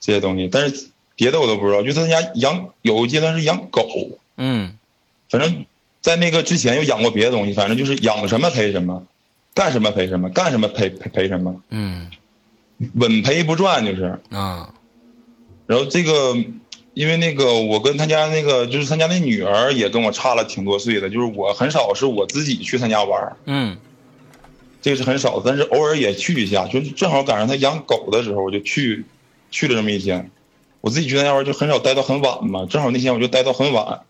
[0.00, 3.86] 这些东西，但是别的我都不知道，就他家养有一阶段是养狗。
[4.36, 4.76] 嗯
[5.28, 5.66] 反正，
[6.00, 9.02] 在那个之前又养过别的东西，反正就是养什么赔什么，
[9.56, 12.08] 干什么赔什么，干什么赔赔赔什么，嗯
[12.94, 14.20] 稳赔不赚就是。
[14.30, 14.72] 啊
[15.66, 16.36] 然后这个，
[16.94, 23.76] 因为那个我跟他家那个就是他家那女儿也跟我差了挺多岁的，就是我很少是我自己去他家玩儿，嗯
[24.82, 29.04] 这个是很少，但是偶尔也去一下，就是正好赶上他养狗的时候，我就去
[29.50, 30.30] 去了这么一天。
[30.82, 34.02] 我自己去他家玩儿就很少待到很晚嘛，正好那天我就待到很晚。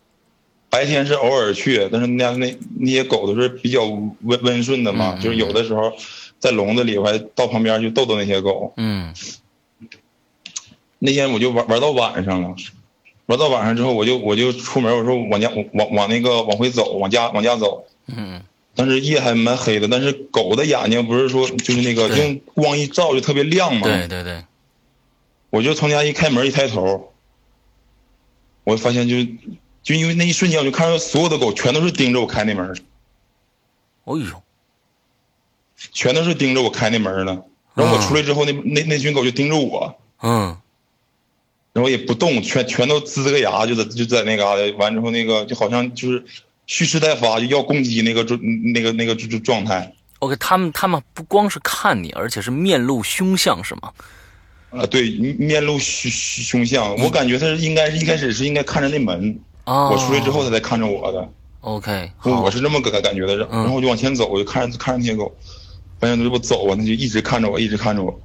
[0.69, 5.93] 白天是偶尔去，但是那家那那些狗都是比较温温顺的嘛，嗯就是有的时候
[6.39, 8.73] 在笼子里，我还到旁边去逗逗那些狗。
[8.77, 9.13] 嗯
[10.99, 12.55] 那天我就玩玩到晚上了，
[13.27, 17.85] 玩到晚上之后，我就我就出门，我说往家往往那个往回走，往家往家走。
[18.07, 18.41] 嗯
[18.79, 23.81] 但是夜还蛮黑的，但是狗的眼睛不是说就是那个用光一照就特别亮嘛。
[23.81, 24.43] 对对对，
[25.49, 27.11] 我就从家一开门一抬头，
[28.63, 29.15] 我发现就
[29.87, 32.77] 就因为那一瞬间，我就看到所有的狗全都是盯着我开那门，
[34.03, 34.43] 哎呦，
[35.93, 37.41] 全都是盯着我开那门呢。
[37.73, 40.57] 然后我出来之后，那那那群狗就盯着我，嗯
[41.71, 44.77] 然后也不动，全全都呲个牙，就在就在那嘎达。
[44.77, 46.25] 完之后，那个就好像就是
[46.65, 48.37] 蓄势待发，就要攻击那个状
[48.73, 49.93] 那个那个就就状态。
[50.19, 53.93] ，OK，他们他们不光是看你，而且是面露凶相，是吗？
[54.71, 61.27] 啊，对，面露凶凶相，我感觉他是应该是一开始是应该看着那门，啊，我出来之后他才看着我的
[61.59, 63.35] ，，OK，我是这么个感觉的。
[63.35, 65.35] 然后我就往前走，我就看着看着那些狗，
[65.99, 68.17] 发现这不走啊，他就一直看着我，一直看着我。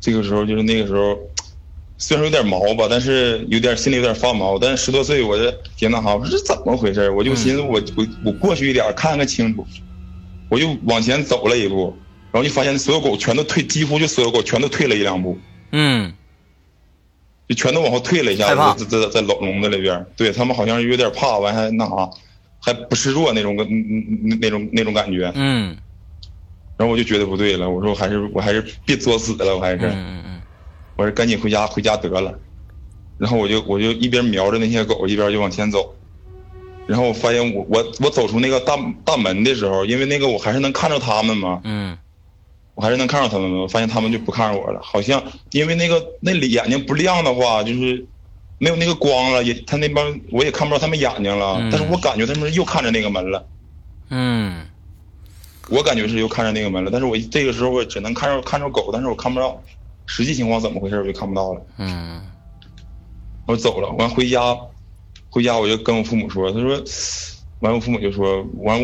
[0.00, 1.18] 这个时候就是那个时候，
[1.98, 4.58] 虽然说有点毛吧，但是有点心里有点发毛。
[4.58, 7.10] 但是十多岁，我这也那哈，我说这怎么回事？
[7.10, 9.66] 我就寻思我我我过去一点看看清楚，
[10.48, 11.94] 我就往前走了一步，
[12.32, 15.36] 然后就发现所有狗全都退，几乎就所有狗全都退了一两步。
[15.72, 16.14] 嗯
[17.48, 22.10] 就全都往后退了一下子，在在在笼笼子里边，对他们好像有点怕，完还那啥，
[22.60, 25.76] 还不示弱那种个那那种那种感觉，嗯。
[26.78, 30.42] 然后我就觉得不对了，我说我还是我还是别作死了，我还嗯是嗯嗯
[30.96, 32.38] 我说赶紧回家回家得了，
[33.16, 35.94] 然后我就我就一边瞄着那些狗，一边就往前走，
[36.86, 41.96] 然后我发现我我我走出那个大大门的时候，因为那个我还是能看着他们嘛，嗯
[42.76, 48.06] 我还是能看着他们的，我发现他们就不看着我了，好像因为那个那里眼睛不亮的话，就是
[48.58, 51.70] 没有那个光了，也他那帮我也看不着他们眼睛了，嗯。
[51.72, 53.46] 但是我感觉他们又看着那个门了，
[54.10, 54.66] 嗯。
[55.70, 59.60] 我感觉是又看着那个门了，但是我这个时候我只能看着看着狗，但是我看不到
[60.04, 62.20] 实际情况怎么回事，我就看不到了，嗯。
[63.46, 64.56] 我走了，完回家，
[65.30, 66.82] 回家我就跟我父母说，他说，
[67.60, 68.80] 完我父母就说，完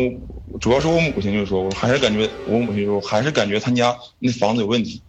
[0.47, 5.01] 我主要是我母亲就说，我还是感觉我母亲说，我还是感觉他家那房子有问题。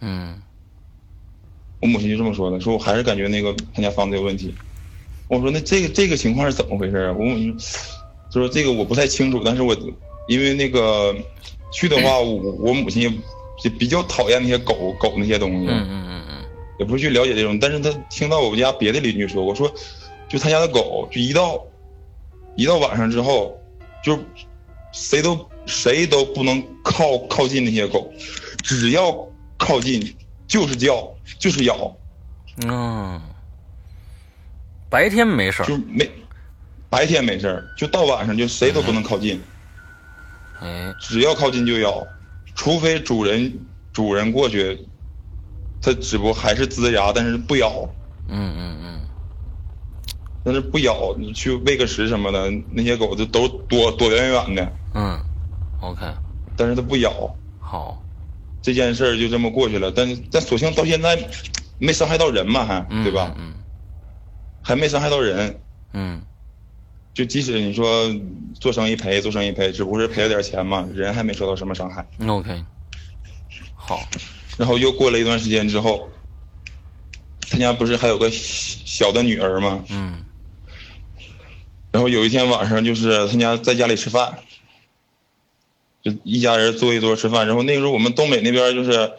[0.00, 0.40] 嗯
[1.80, 4.54] 我母亲就这么说的，说我还是感觉那个他家房子有问题。
[5.28, 7.12] 我说那这个这个情况是怎么回事啊？
[7.18, 7.58] 我母亲
[8.30, 9.76] 就说这个我不太清楚，但是我
[10.26, 11.14] 因为那个
[11.72, 13.08] 去的话，我我母亲也
[13.64, 16.44] 也比较讨厌那些狗狗那些东西，嗯嗯嗯
[16.78, 17.58] 也不是去了解这种。
[17.58, 19.70] 但是他听到我们家别的邻居说，我说
[20.28, 21.62] 就他家的狗，就一到
[22.56, 23.58] 一到晚上之后，
[24.02, 24.18] 就
[24.92, 28.12] 谁都谁都不能靠靠近那些狗，
[28.62, 29.12] 只要
[29.56, 31.96] 靠近就是叫就是咬。
[32.64, 33.20] 嗯，
[34.88, 36.08] 白天没事儿，就没
[36.88, 39.42] 白天没事儿，就到晚上就谁都不能靠近，
[40.60, 42.06] 哎，只要靠近就咬，
[42.54, 44.86] 除非主人主人过去，
[45.80, 47.88] 它只不过还是呲牙，但是不咬，
[48.28, 49.08] 嗯嗯嗯
[50.44, 55.18] 但是不咬，你去喂个食什么的，那些狗就都躲躲远远的，嗯
[55.80, 56.06] ，OK，
[56.54, 58.04] 但是它不咬，好，
[58.60, 59.90] 这件事儿就这么过去了。
[59.90, 61.18] 但但所幸到现在
[61.78, 63.34] 没伤害到人嘛，还嗯，对吧？
[63.38, 63.54] 嗯
[64.62, 65.60] 还没伤害到人。
[65.92, 66.22] 嗯
[67.14, 68.12] 就即使你说
[68.60, 72.04] 做生意赔，做生意赔，只不过是赔了点钱嘛，人还没受到什么伤害。
[72.18, 72.64] 嗯，OK，
[73.74, 74.00] 好，
[74.58, 76.08] 然后又过了一段时间之后，
[77.48, 79.84] 他家不是还有个小的女儿吗？
[79.90, 80.24] 嗯
[81.94, 84.40] 然后有一天晚上，就是他家在家里吃饭，
[86.02, 87.46] 就一家人坐一桌吃饭。
[87.46, 89.12] 然后那个时候我们东北那边就是，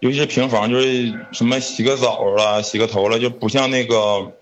[0.00, 4.32] 尤其是平房，就是什么洗个澡了、洗个头了，就不像那个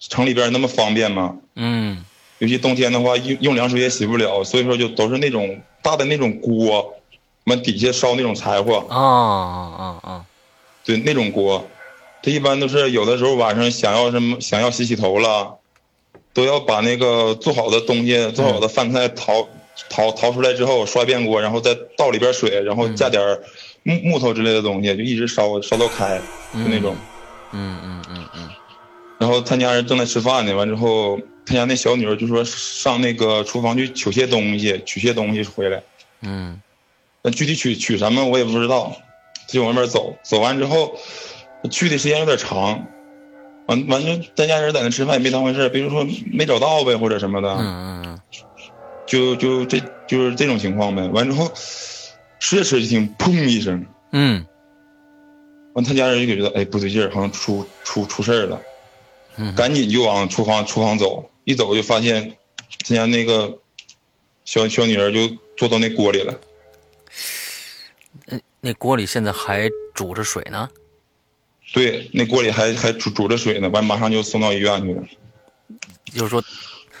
[0.00, 1.36] 城里边那么方便嘛。
[1.54, 2.04] 嗯
[2.38, 6.96] 尤其冬天的话，用用凉水也洗不了，所以说就都是那种大的那种锅，
[7.44, 10.26] 我们底下烧那种柴火，啊啊啊
[10.84, 11.68] 对那种锅，
[12.20, 15.59] 他一般都是有的时候晚上想要什么想要洗洗头了，
[16.32, 19.48] 都要把那个做好的东西、做好的饭菜淘
[19.88, 23.42] 淘淘出来之后刷一遍锅，然后再倒里边水，然后加点儿
[23.82, 26.18] 木木头之类的东西，就一直烧烧到开，
[26.52, 26.96] 就那种。
[27.52, 28.48] 嗯嗯嗯嗯
[29.18, 35.82] 然后他家人正在吃饭呢，完之后他家那小女儿就说上那个厨房去取些东西，取些东西回来。
[36.22, 36.60] 嗯
[37.22, 38.96] 那具体取取什么我也不知道，
[39.46, 40.96] 就往外边走，走完之后，
[41.70, 42.86] 去的时间有点长，
[43.70, 48.20] 完完就咱家人在那吃饭也没当回事，比如说没找到呗或者什么的，嗯嗯。
[49.06, 51.06] 就就这就是这种情况呗。
[51.08, 51.48] 完之后，
[52.40, 54.44] 吃着吃着就听砰一声，嗯。
[55.74, 58.60] 完他家人就觉得哎不对劲儿，好像出出出事儿了，
[59.36, 59.54] 嗯。
[59.54, 62.36] 赶紧就往厨房厨房走，一走就发现
[62.84, 63.56] 他家那个
[64.44, 66.34] 小小女儿就坐到那锅里了。
[68.26, 70.68] 那，那锅里现在还煮着水呢。
[71.72, 75.02] 对，那锅里还还煮煮着水呢，完马上就送到医院去了。
[76.12, 76.42] 就是说，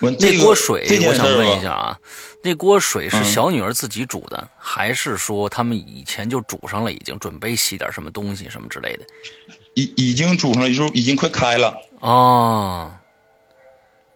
[0.00, 1.98] 完这个那锅水我想问一下啊，
[2.44, 9.04] 那锅水是嗯小女儿自己煮的，还是说他们以前就煮上了，已经准备洗点什么东西什么之类的？
[9.74, 12.92] 已已经煮上了，就是已经快开了，哦，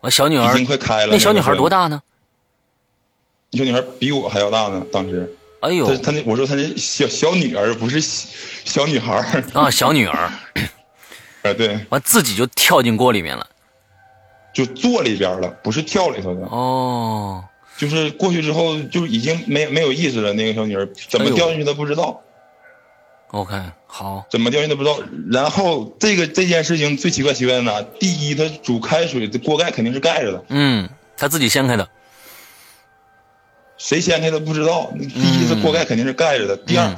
[0.01, 1.12] 我小女儿已经，快开了。
[1.12, 1.69] 那小女孩多？
[1.69, 2.01] 大呢？
[3.51, 5.37] 那小女孩比我还要大呢，当时。
[5.64, 8.29] 哎呦她她那我说他那小小女儿不是小
[8.64, 10.33] 小女孩儿，啊，小女儿，
[11.42, 13.46] 哎对，完自己就跳进锅里面了。
[14.53, 17.42] 就坐里边了，不是跳里头的，哦，
[17.77, 20.33] 就是过去之后就已经没没有意识了。
[20.33, 22.22] 那个小女儿怎么掉进去的不知道
[23.33, 24.96] ，OK，好，怎么掉进去的不知道。
[25.33, 27.83] 然后这个这件事情最奇怪奇怪在哪？
[27.98, 30.44] 第一，他煮开水，这锅盖肯定是盖着的。
[30.50, 31.88] 嗯，他自己掀开的。
[33.77, 34.93] 谁掀开的不知道。
[34.99, 36.97] 第一是锅盖肯定是盖着的，第二，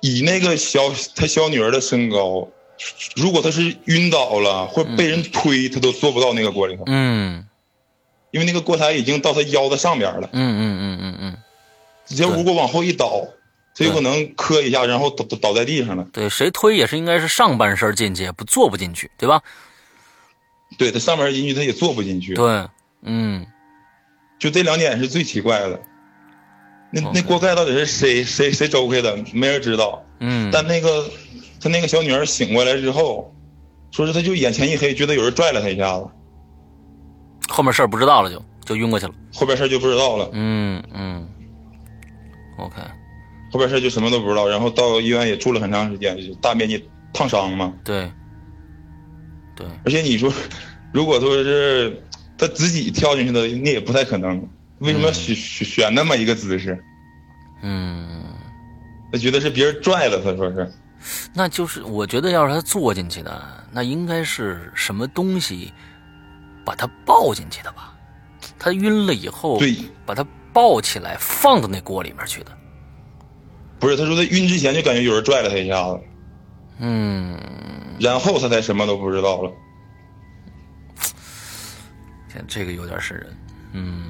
[0.00, 0.80] 以那个小
[1.14, 2.48] 他小女儿的身高，
[3.16, 7.46] 如果她是晕倒了或被人推，她都坐不到那个锅里头，嗯
[8.32, 10.28] 因为那个锅台已经到她腰的上边了。
[10.32, 11.36] 嗯嗯嗯嗯嗯，
[12.06, 13.26] 只要如果往后一倒，
[13.74, 16.06] 她有可能磕一下，然后倒倒倒在地上了。
[16.12, 19.40] 对，谁推也是应该是上半身进去，不坐不进去，对吧？
[20.76, 22.34] 对，她上半身进去她也坐不进去。
[22.34, 22.66] 对，
[23.02, 23.46] 嗯
[24.38, 25.80] 就这两点是最奇怪的。
[26.90, 30.02] 那那锅盖到底是谁谁谁周开的，没人知道。
[30.20, 31.04] 嗯，但那个
[31.60, 33.34] 他那个小女儿醒过来之后，
[33.90, 36.06] 说是她就眼前一黑，觉得有人拽了她一下子，
[37.48, 39.12] 后面事儿不知道了就就晕过去了。
[39.34, 41.28] 后边事儿就不知道了，嗯嗯
[42.58, 42.76] ，OK，
[43.52, 44.48] 后边事儿就什么都不知道。
[44.48, 47.74] 然后到医院也住了很长时间，就大面积烫伤嘛。
[47.84, 48.10] 对
[49.54, 50.32] 对，而且你说，
[50.92, 52.02] 如果说是
[52.38, 54.48] 他自己跳进去的，那也不太可能。
[54.78, 56.82] 为什么要选选选那么一个姿势？
[57.62, 58.24] 嗯，
[59.10, 60.70] 他觉得是别人拽了，他说是。
[61.32, 65.72] 那就是我觉得要是他坐进去的，那应该是什么东西
[66.64, 67.94] 把他抱进去的吧？
[68.58, 72.50] 他晕了以后，对，把他抱起来放到那锅里面去的。
[73.78, 76.00] 不是，他说他晕之前就感觉有人拽了他一下子，
[76.78, 77.38] 嗯，
[78.00, 79.52] 然后他才什么都不知道了。
[82.32, 83.36] 天，这个有点瘆人。
[83.72, 84.04] 嗯，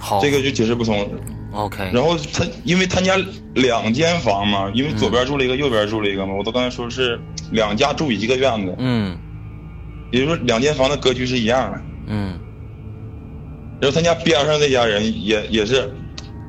[0.00, 1.08] 好，这个就解释不通。
[1.52, 3.16] OK，然后他因为他家
[3.54, 7.18] 两间房嘛，因为左边住了一个，右边住了一个嘛，我都刚才说是
[7.52, 9.16] 两家住一个院子，嗯。
[10.10, 11.80] 也就是说两间房的格局是一样的。
[12.06, 12.38] 嗯。
[13.80, 15.90] 然后他家边上那家人也也是，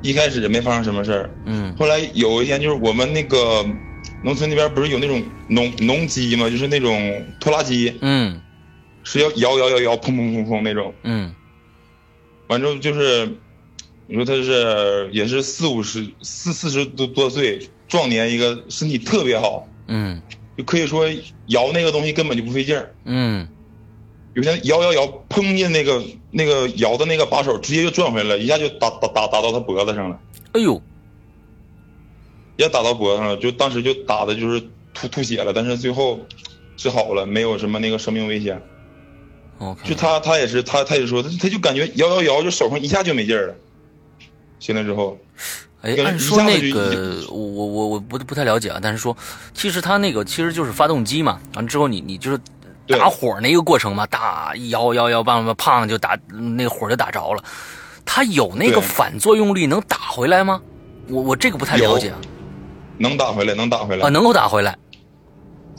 [0.02, 1.74] 一开始也没发生什么事儿，嗯。
[1.78, 3.66] 后来有一天就是我们那个
[4.24, 8.40] 农村那边不是有那种农农机嘛，就是那种拖拉机，嗯。
[9.04, 11.34] 是要摇摇摇摇，砰砰砰砰那种，嗯
[12.50, 13.38] 完之后就是，
[14.08, 20.20] 你说他是也是四五十四四十多多岁壮年一个身体特别好，嗯
[20.58, 21.08] 就可以说
[21.48, 22.94] 摇那个东西根本就不费劲儿。
[23.06, 23.48] 嗯
[24.34, 30.20] 有天摇摇摇，砰进那个那个摇的那个把手，直接就转回来了，一下就打打打打到他脖子上了，
[30.54, 30.82] 哎呦，
[32.58, 34.60] 也打到脖子上了，就当时就打的就是
[34.94, 36.20] 吐吐血了，但是最后
[36.78, 38.62] 治好了，没有什么那个生命危险。
[39.84, 43.56] 就他他也是他他也说他他就感觉摇摇摇，就手上一下就没劲儿了。
[44.60, 45.18] 醒了之后，
[45.82, 49.16] 哎，按说那个我我我我不不太了解啊，但是说
[49.54, 52.40] 其实它那个其实就是发动机嘛，完了之后你你就是
[52.88, 57.44] 打火那个过程嘛，打摇摇摇棒棒胖就打那个火就打着了，
[58.06, 60.62] 它有那个反作用力能打回来吗？
[61.08, 62.14] 我我这个不太了解。
[62.98, 64.78] 能打回来，能打回来啊，能够打回来。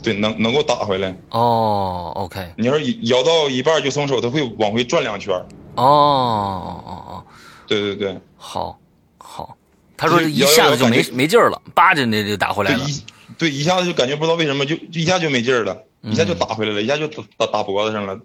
[0.03, 1.15] 对，能能够打回来。
[1.29, 2.53] 哦，OK。
[2.57, 5.33] 你要是摇到一半就松手，它会往回转两圈。
[5.75, 7.23] 哦哦哦，
[7.67, 8.77] 对对对，好，
[9.17, 9.57] 好。
[9.95, 12.83] 他说一下子就没没劲儿了，叭就那就打回来了。
[13.37, 18.19] 对，一下子就感觉不知道为什么就一下就没劲儿了，一下就打回来了，一下就打打脖子上了。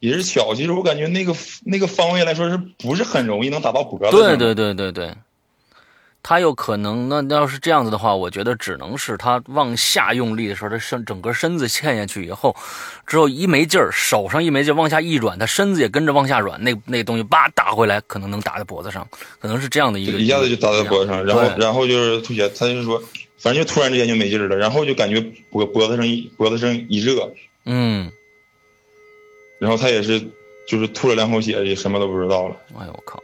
[0.00, 1.34] 也是巧，其实我感觉那个
[1.64, 4.16] 那个方位来说，是不是很容易能打到脖子？
[4.16, 5.14] 对对对对对。
[6.22, 12.54] 他有可能，那要是这样子的话，我觉得只能是他往下用力的时候，他身整个身子陷下去以后，
[13.06, 19.08] 之后一没劲儿，手上一没劲儿，往下一软，他身子也跟着往下软，那那东西叭打回来，可能能打在脖子上，
[19.38, 20.18] 可能是这样的一个。
[20.18, 23.02] 一下子就打在脖子上，然后然后就是吐血，他就是说，
[23.38, 27.32] 反正就突然之间就没劲儿了，然后就感觉脖脖子上一脖子上一热，
[27.64, 28.12] 嗯，
[29.58, 30.20] 然后他也是
[30.68, 32.56] 就是吐了两口血，也什么都不知道了。
[32.78, 33.22] 哎呦我靠！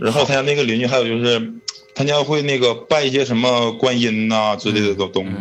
[0.00, 1.52] 然后他家那个邻居还有就是。
[1.94, 5.32] 他家会那个拜一些什么观音呐之类的东东西，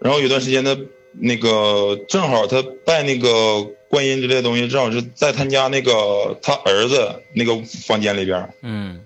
[0.00, 0.76] 然后有段时间他
[1.12, 8.52] 那个正好他拜那个观音之类的东西，正好是在他家那个他儿子那个房间里边。
[8.62, 9.00] 嗯，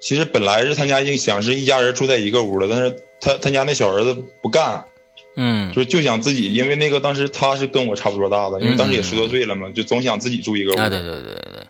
[0.00, 4.84] 其实本来是他家想是一家人住在一个屋的，但是他他家那小儿子不干，
[5.36, 10.76] 嗯，就就想自己，因为那个当时他是跟我差不多大的，因为当时也十多岁了嘛，就总想自己住一个屋。
[10.76, 11.62] 对对对对对。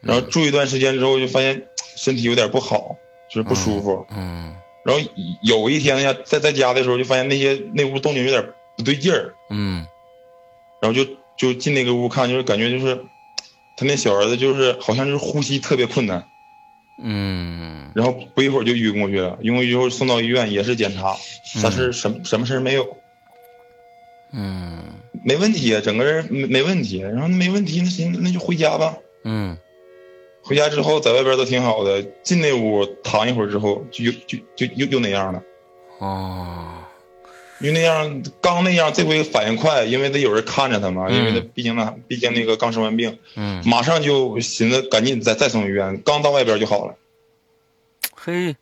[0.00, 1.68] 然后住一段时间之后，就发现。
[2.02, 2.96] 身体有点不好，
[3.30, 4.04] 就是不舒服。
[4.10, 4.52] 嗯，
[4.84, 5.00] 然后
[5.40, 8.44] 有一天呀，在在家的时候，就发现那些那屋动静有点
[8.76, 9.34] 不对劲儿。
[9.50, 9.86] 嗯，
[10.80, 13.04] 然后就就进那个屋看，就是感觉就是
[13.76, 16.26] 他那小儿子就是好像就是呼吸特别困难。
[17.00, 21.14] 嗯，然后不一会儿就晕过去了，晕过去之后送到医院也是检查，
[21.62, 22.96] 但是什什么事没有。
[24.32, 24.82] 嗯，
[25.24, 26.98] 没问题啊，整个人没没问题。
[26.98, 28.96] 然后没问题，那行那就回家吧。
[29.22, 29.56] 嗯。
[30.42, 35.42] 回家之后，在外边都挺好的，进那屋躺一会儿之后，就又就就又又那样了。
[35.98, 36.74] 哦，
[37.60, 46.96] 因为那样刚那样，这回反应快，因为得有人看着他嘛，因为他毕竟那毕竟那个刚生完病，嗯，马上就寻思赶紧再再送医院，刚到外边就好了。
[48.16, 48.56] 嘿，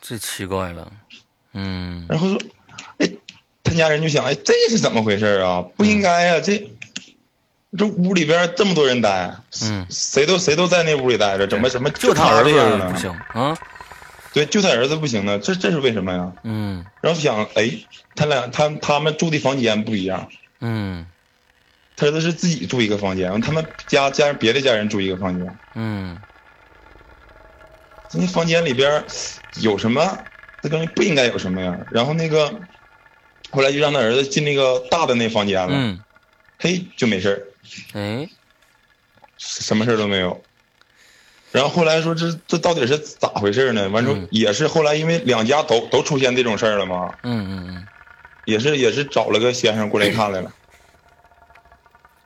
[0.00, 0.92] 这奇怪了，
[1.54, 2.06] 嗯。
[2.08, 2.38] 然后说，
[2.98, 3.10] 哎，
[3.64, 5.62] 他家人就想，哎，这是怎么回事啊？
[5.76, 6.70] 不应该啊，这。
[7.76, 12.50] 这屋里边这么多人待，嗯，谁都谁都在那屋里待着，怎么什么就他儿子
[12.92, 13.58] 不行啊？
[14.32, 16.32] 对，就他儿子不行呢，这这是为什么呀？
[16.44, 17.70] 嗯，然后想，哎，
[18.14, 20.28] 他俩他他们住的房间不一样，
[20.60, 21.06] 嗯，
[21.96, 26.16] 他儿子是自己住一个房间，他们家家人别的家人住一个房间，嗯，
[28.14, 29.04] 那房间里边
[29.60, 30.18] 有什么？
[30.62, 31.78] 这东西不应该有什么呀？
[31.90, 32.50] 然后那个
[33.50, 36.00] 后来就让他儿子进那个大的那房间了，嗯，
[36.58, 37.42] 嘿，就没事儿。
[37.92, 38.28] 哎，
[39.36, 40.42] 什么事都没有。
[41.50, 43.88] 然后后来说这这到底是咋回事呢？
[43.88, 47.14] 完之后也是后来因为两家都都出现这种事儿了嘛。
[47.22, 47.86] 嗯嗯嗯。
[48.44, 50.52] 也是也是找了个先生过来看来了。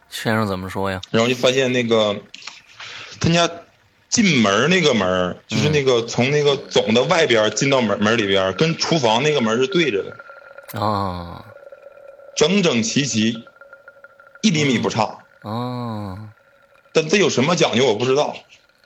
[0.08, 1.00] 先生怎么说呀？
[1.10, 2.20] 然后就发现那个
[3.20, 3.48] 他家
[4.08, 10.80] 进门那个门就是那个从那个总的外边进到门门里边，跟厨房那个门是对着的。
[10.80, 11.44] 啊。
[12.34, 13.44] 整整齐齐，
[14.42, 15.21] 一厘米不差。
[15.42, 16.16] 哦，
[16.92, 17.86] 但这有什么讲究？
[17.86, 18.34] 我不知道。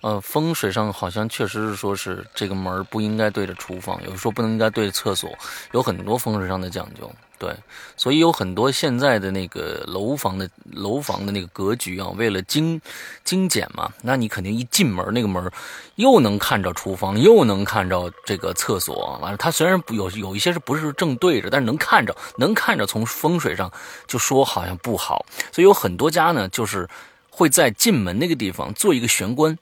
[0.07, 5.36] 呃，风水上好像确实是说是这个门不应该对着厨房，有时候不能应该对着厕所，
[5.72, 7.11] 有很多风水上的讲究。
[7.40, 7.52] 对，
[7.96, 12.80] 所以有很多现在的那个楼房的楼房的那个格局啊，为了精
[13.24, 15.50] 精简嘛，那你肯定一进门那个门
[15.96, 19.18] 又能看着厨房，又能看着这个厕所。
[19.20, 22.86] 完了，它虽然有有一些是不是正对着，但是能看着，能看着。
[22.86, 23.68] 从风水上
[24.07, 26.88] 就说好像不好，所以有很多家呢，就是
[27.28, 29.59] 会在进门那个地方做一个玄关，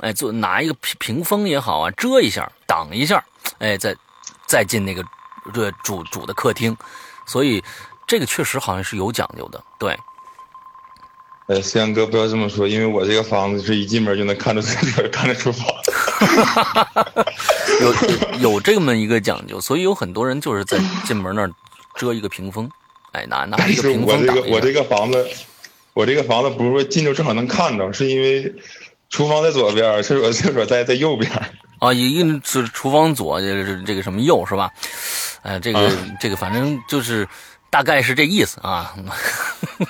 [0.00, 3.24] 哎，做拿一个屏屏风也好啊，遮一下，挡一下，
[3.58, 3.96] 哎，再
[4.46, 5.04] 再进那个
[5.52, 6.76] 这主主的客厅。
[7.26, 7.62] 所以，
[8.06, 9.96] 这个确实好像是有讲究的，对。
[11.48, 15.66] 呃，思阳哥不要这么说，因为我这个房子是一进门就能看着厕所、看着厨房。
[17.80, 21.50] 有有这么一个讲究，所以有很多人就是在进门那儿
[21.96, 22.70] 遮一个屏风，
[23.12, 25.26] 哎，拿拿一个屏风我这个我这个房子，
[25.94, 28.54] 我这个房子不是说进去正好能看着，是因为
[29.10, 31.30] 厨房在左边，厕所厕所在在右边。
[31.78, 34.70] 啊，一个是厨房左，就是这个什么右是吧？
[35.42, 35.90] 哎，这个
[36.20, 37.26] 这个，反正就是
[37.70, 38.94] 大概是这意思啊。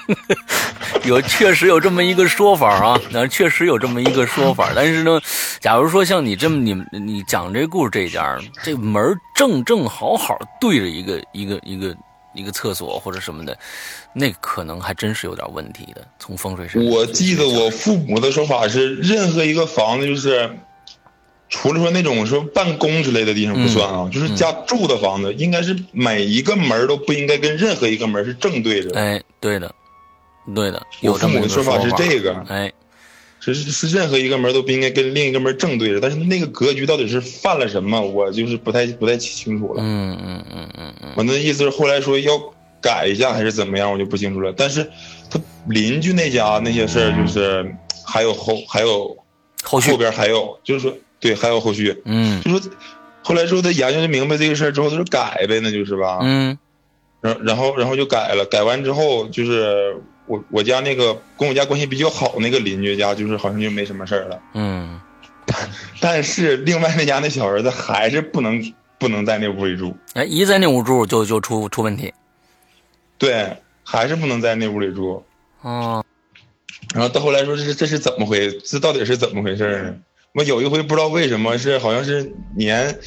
[1.05, 5.19] 有确实有这么一个说法啊，那确实有这么一个说法，但是呢，
[5.61, 11.97] 假如说像你这么你你讲这故事这一家，这门正正好好对着一个一个一个
[12.39, 13.59] 一个厕所或者什么的，
[14.13, 16.07] 那可能还真是有点问题的。
[16.19, 20.51] 从风水上，我记得我父母的说法是，任何一个房子就是。
[21.51, 28.95] 除了说那种说办公之类的地方不算啊，就是家住的房子，应该是每一个门都不应该跟任何一个门是正对着。
[28.95, 29.75] 哎，对的，
[30.55, 30.87] 对的。
[31.01, 32.71] 我父母的说法是这个，哎，
[33.41, 36.01] 是是任何一个门都不应该跟另一个门正对着。
[36.01, 39.83] 但是那个格局到底是犯了什么，我就是不太不太清楚了。
[39.83, 41.13] 嗯嗯嗯嗯嗯。
[41.17, 42.33] 我那意思是后来说要
[42.81, 44.53] 改一下还是怎么样，我就不清楚了。
[44.57, 44.89] 但是
[45.31, 47.75] 他邻居那家那些事儿，就是
[48.07, 49.17] 还有后还有
[49.63, 50.93] 后续后边还有，就是说。
[51.21, 52.61] 对，还有后续，嗯，就说
[53.25, 56.57] 后来之后他研究就明白这个事儿之后，他就改呗，那就是吧，嗯，
[57.21, 59.97] 然然后然后就改了，改完之后就是
[60.29, 65.01] 我我家那个跟我家关系比较好那个邻居家，就是好像就没什么事儿了，嗯，
[66.01, 72.13] 但是另外那家那小儿子还是不能不能在那屋里住，哎，一在那屋住就就出出问题，
[73.17, 75.25] 对，还是不能在那屋里住，
[75.63, 76.05] 哦，
[76.95, 79.95] 然后到后来说这是这是怎么回，这到底是怎么回事呢？
[80.35, 82.99] 我有一回不知道为什么是好像是年，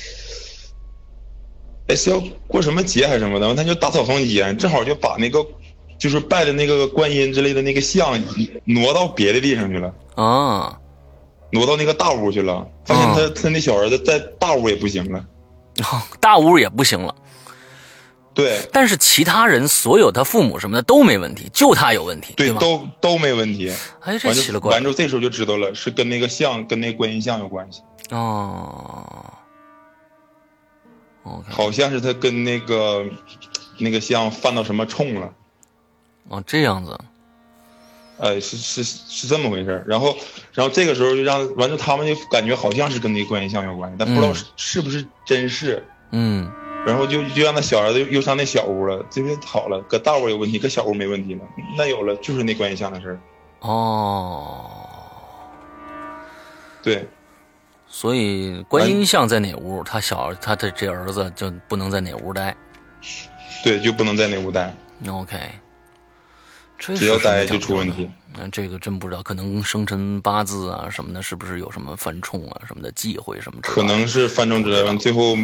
[1.87, 5.45] 哎是要过什么节还是什么的，他就打扫房间，正好就把那个
[6.01, 8.19] 就是拜的那个观音之类的那个像
[8.65, 10.79] 挪到别的地方去了啊，
[11.51, 15.23] 挪到那个大屋去了，发现他他那小儿子在大屋也不行了，
[16.19, 17.13] 大屋也不行了，
[18.33, 22.59] 对，但是其他人所有他父母什么的都没问题，就他有问题，对，吗？
[22.59, 29.05] 都都没问题，哎，这奇了怪，完之后这时候就知道了，是跟那个像跟那观音像有关系哦。
[31.21, 33.05] OK，好像是他跟那个
[33.77, 35.31] 那个像犯到什么冲了，
[36.27, 36.97] 哦，这样子，
[38.17, 40.15] 呃，是是是这么回事然后
[40.53, 46.49] 然后这个时候就让完之后他们就感觉好像是跟那个观音像有关系，但不知道是、是不是真是，嗯，
[46.85, 51.41] 然后就就让那小儿子又上那小屋了，这回好了，搁大屋有问题，搁小屋没问题了，
[51.77, 53.19] 那有了就是那观音像的事儿，
[53.61, 54.69] 哦，
[56.81, 57.07] 对。
[57.93, 62.55] 所以观音像在哪屋，他小他的这儿子就不能在哪屋待，
[63.65, 64.73] 对，就不能在哪屋待。
[65.09, 65.37] OK，
[66.81, 68.09] 只要待就出问题。
[68.33, 73.59] 那这个真不知道，可能生辰八字啊什么的，是不是有什么犯冲啊什么的忌讳什么？
[73.61, 75.37] 可能是犯冲之类的，最后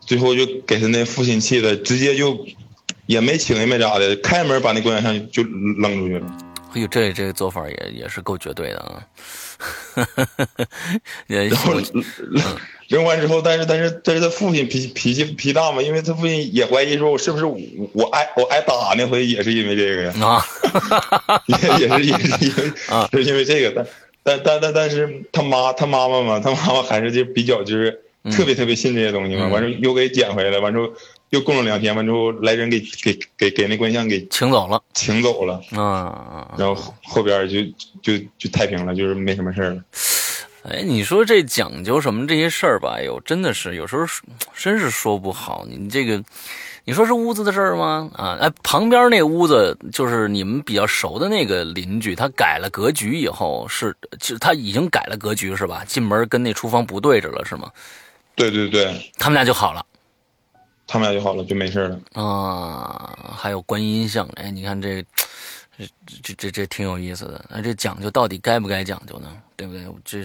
[0.00, 2.46] 最后就给他那父亲气的，直接就
[3.06, 6.26] 也没请也没咋的，开门把那观音像就扔出去了。
[6.74, 9.02] 哎呦，这这个做法也也是够绝对的啊！
[11.26, 11.80] 然后
[12.88, 17.56] 扔完之后，但是但是但是他父亲脾脾气脾大嘛，因为他父亲也怀疑说，我是不是我
[17.92, 20.14] 我挨我挨打那回也是因为这个呀？
[20.26, 20.44] 啊，
[21.46, 23.86] 也也是也是因为 啊， 是因为这个，
[24.22, 28.00] 但但但但但是他妈他妈妈嘛，他妈妈还是就比较就是
[28.32, 30.88] 特别特别信这些东西嘛，完之后又给捡回来，完之后。
[31.30, 35.60] 又供了两天，完之后来人给给给给那观像给请走了，请走了。
[35.72, 37.60] 啊，然后后边就
[38.00, 39.76] 就就太平了，就是没什么事了。
[40.64, 42.96] 哎，你说这讲究什么这些事儿吧？
[42.96, 44.04] 哎呦，真的是有时候
[44.54, 45.64] 真是说不好。
[45.68, 46.22] 你这个，
[46.84, 48.10] 你说是屋子的事儿吗？
[48.14, 55.84] 啊，哎，旁边那屋子就是你们比较熟的那个邻居，他改了格局以后是，就他已经改了格局是吧？
[55.86, 57.70] 进门跟那厨房不对着了是吗？
[58.34, 59.84] 对对对，他们俩就好了。
[60.86, 63.16] 他们俩就好了，就没事了啊。
[63.36, 65.04] 还有观音像，哎，你看这，
[65.76, 65.86] 这
[66.22, 67.44] 这这这挺有意思的。
[67.48, 69.28] 那这讲究到底该不该讲究呢？
[69.58, 69.84] 对不对？
[70.04, 70.24] 这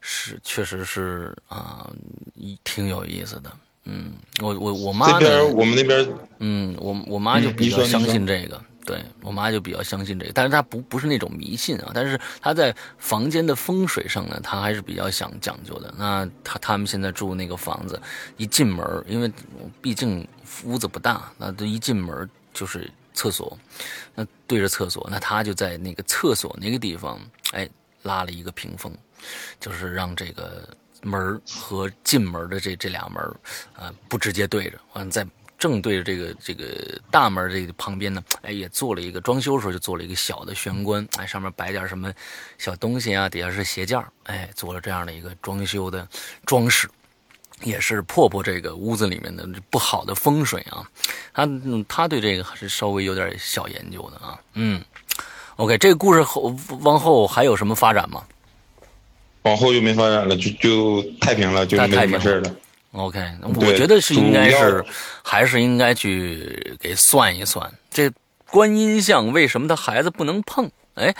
[0.00, 1.90] 是确实是啊，
[2.62, 3.50] 挺有意思的。
[3.82, 8.62] 嗯，我我我妈这边我们那边，嗯，我我妈就比较相信这个。
[8.86, 15.92] 对我妈就比较相信这个，但是她不不是那种迷信啊，但是她在房间的风水上呢，她还是比较想讲究的。
[15.96, 17.98] 那她他们现在住那个房子，
[18.36, 19.32] 一进门，因为
[19.80, 20.28] 毕竟
[20.64, 23.58] 屋子不大，那这一进门就是厕所，
[24.14, 27.18] 那对着厕所，那她就在那个厕所那个地方，
[27.52, 27.66] 哎，
[28.04, 28.96] 拉了一个屏风，
[29.58, 30.66] 就是让这个
[31.02, 33.22] 门和进门的这这俩门，
[33.76, 35.26] 呃，不直接对着，完在。
[35.56, 42.12] 正对着这个这个大门这个旁边呢，哎，也做了一个装修时候就做了一个小的玄关，哎，上面摆点什么
[42.58, 46.06] 小东西啊，底下是鞋架，哎，做了这样的一个装修的
[46.44, 46.90] 装饰，
[47.62, 50.86] 也是破破这个屋子里面的不好的风水啊。
[51.32, 51.48] 他
[51.88, 54.38] 他对这个还是稍微有点小研究的啊。
[54.54, 54.84] 嗯
[55.56, 58.22] ，OK，这个故事后往后还有什么发展吗？
[59.42, 62.54] 往后就没发展了，就就太平了，就没什么事了。
[62.92, 63.20] OK，
[63.56, 64.82] 我觉得是应该是，
[65.22, 68.10] 还是应该去给算一算，这
[68.50, 71.12] 观音像为什么他孩子不能碰哎，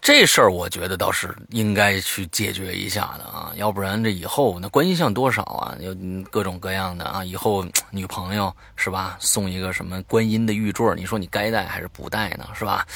[0.00, 5.76] 这事儿我觉得倒是应该去解决一下的啊，要不然这以后那关系像多少啊？
[5.80, 5.94] 有
[6.30, 9.16] 各种各样的啊，以后女朋友是吧？
[9.18, 12.46] 送一个什么观音的玉坠，你说你该戴还是不戴呢？
[12.56, 12.86] 是吧？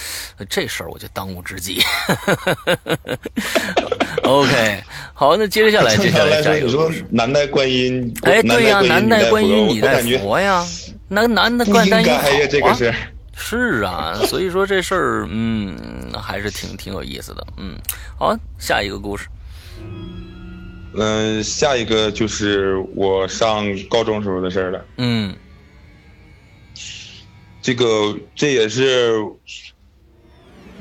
[0.49, 1.83] 这事儿我就当务之急。
[4.23, 7.05] OK，好，那接着下来，接下来下一个故事。
[7.11, 10.65] 男戴观音，哎，对呀，男戴观音，女戴佛，佛呀，
[11.09, 12.75] 那男的观音好啊。
[12.75, 12.95] 是
[13.85, 15.77] 啊， 所以说这事儿，嗯，
[16.23, 17.77] 还是挺挺有意思的，嗯。
[18.19, 19.27] 好，下一个故事。
[20.95, 24.85] 嗯，下一个就是我上高中时候的事儿了。
[24.99, 25.35] 嗯。
[27.61, 29.15] 这个这也是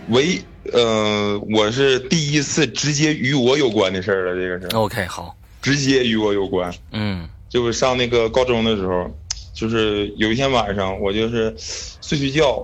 [0.10, 0.42] 唯，
[0.74, 4.36] 呃，我是第一次直接与我有关的事儿了。
[4.36, 4.76] 这个是。
[4.76, 5.36] OK，好。
[5.62, 6.74] 直接与我有关。
[6.92, 7.28] 嗯。
[7.50, 9.10] 就是上那个高中的时候。
[9.54, 12.64] 就是有一天晚上，我就是睡睡觉，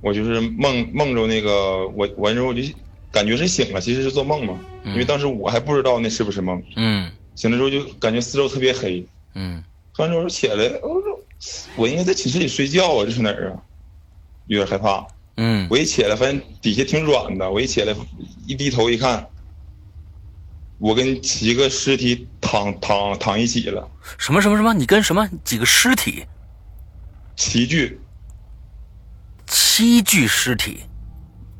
[0.00, 2.62] 我就是梦梦着那个我完之后我就
[3.10, 6.62] 感觉是醒了，其实是做梦嘛，因为当时我还不知道那是不是梦。
[6.76, 7.10] 嗯。
[7.34, 9.04] 醒了之后就感觉四周特别黑。
[9.34, 9.62] 嗯。
[9.94, 11.20] 突然之后起来，我说
[11.76, 13.58] 我应该在寝室里睡觉啊，这是哪儿啊？
[14.46, 15.06] 有点害怕。
[15.36, 15.66] 嗯。
[15.70, 17.94] 我一起来发现底下挺软的，我一起来
[18.46, 19.26] 一低头一看。
[20.84, 23.90] 我跟几个尸体躺躺躺一起了。
[24.18, 24.74] 什么什么什么？
[24.74, 26.26] 你跟什么几个尸体？
[27.36, 27.98] 七具。
[29.46, 30.80] 七具尸体。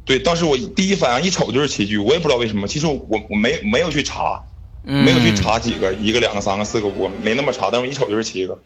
[0.05, 2.69] 对，当时我第一反应一瞅就是七具，我也不知道为什么。
[2.69, 3.01] 其实我
[3.31, 4.45] 我没没有去查，
[4.85, 8.63] 没有去查几个，一个、两个、三个、四个，我没那么查，但我一瞅就是七个。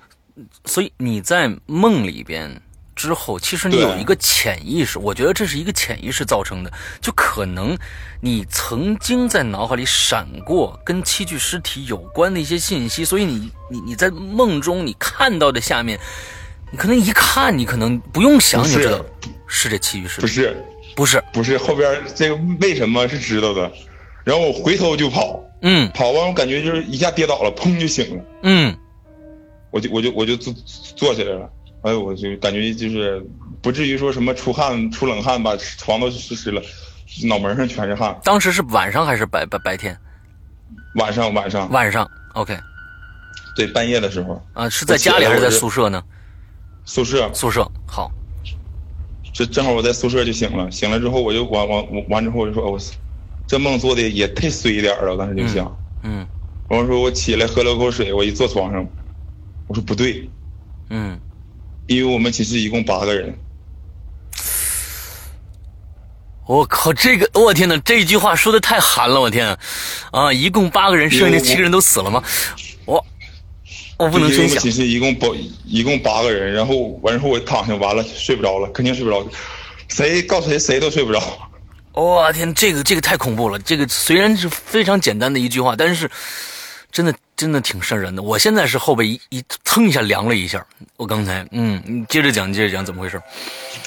[0.64, 2.60] 所以你在梦里边。
[2.98, 7.78] 之后，其实你有一个潜意识，我觉得这是一个潜意识造成的，就可能
[8.20, 15.96] 你曾经在脑海里闪过跟七具尸体有关的一些信息，所以你你你在梦中你看到的下面，
[16.72, 19.04] 你可能一看你可能不用想你就知道
[19.46, 20.64] 是这七具尸体，不是。
[20.96, 21.22] 不是。
[21.32, 23.70] 不是后边这个为什么是知道的，
[24.24, 28.76] 然后我回头就跑，嗯，跑完我感觉就是一下跌倒了，砰就醒了，嗯，
[29.70, 30.52] 我就我就我就坐
[30.96, 31.48] 坐起来了。
[31.82, 33.24] 哎，我就感觉就是
[33.62, 36.60] 不至于说什么出汗、出冷汗，吧床都湿湿了，
[37.24, 38.18] 脑门上全是汗。
[38.24, 39.96] 当时是晚上还是白白白天？
[40.96, 42.10] 晚上，晚上，晚上。
[42.34, 42.58] OK。
[43.54, 44.44] 对，半夜的时候。
[44.54, 46.02] 啊，是在家里还是在宿舍呢？
[46.84, 47.30] 宿舍。
[47.32, 47.68] 宿舍。
[47.86, 48.10] 好。
[49.32, 52.78] 这正好我在宿舍就醒了，醒了之后我就完完完之后我就说，我
[53.46, 55.12] 这梦做的也太碎一点了。
[55.12, 56.26] 我当时就想，嗯。
[56.68, 58.84] 我说我起来喝了口水，我一坐床上，
[59.68, 60.28] 我说不对。
[60.90, 61.18] 嗯。
[61.88, 63.34] 因为我们寝室一共八个人，
[66.46, 69.58] 我靠，这个我天哪，这句话说的太寒了，我天，
[70.12, 72.22] 啊，一共八个人，剩下那七个人都死了吗？
[72.84, 73.04] 我
[73.96, 74.62] 我不能真想。
[74.62, 75.28] 寝室一共八
[75.64, 79.26] 一共八个人，然后完之后我躺下，完了睡不着了，肯定睡不着，
[79.88, 81.22] 谁告诉谁谁都睡不着。
[81.92, 86.10] 我天，这个这个太恐怖了，这个虽然是非常简单的一句话，但是。
[86.90, 90.66] 真的真的挺瘆人的，我现在是后背一一蹭一下凉了一下。
[90.96, 93.22] 我刚才，嗯，你接着讲，接着讲怎么回事？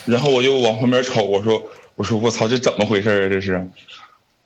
[0.06, 1.62] 然后我就往旁边瞅，我说，
[1.96, 3.28] 我说我操，这怎么回事啊？
[3.30, 3.68] 这是，然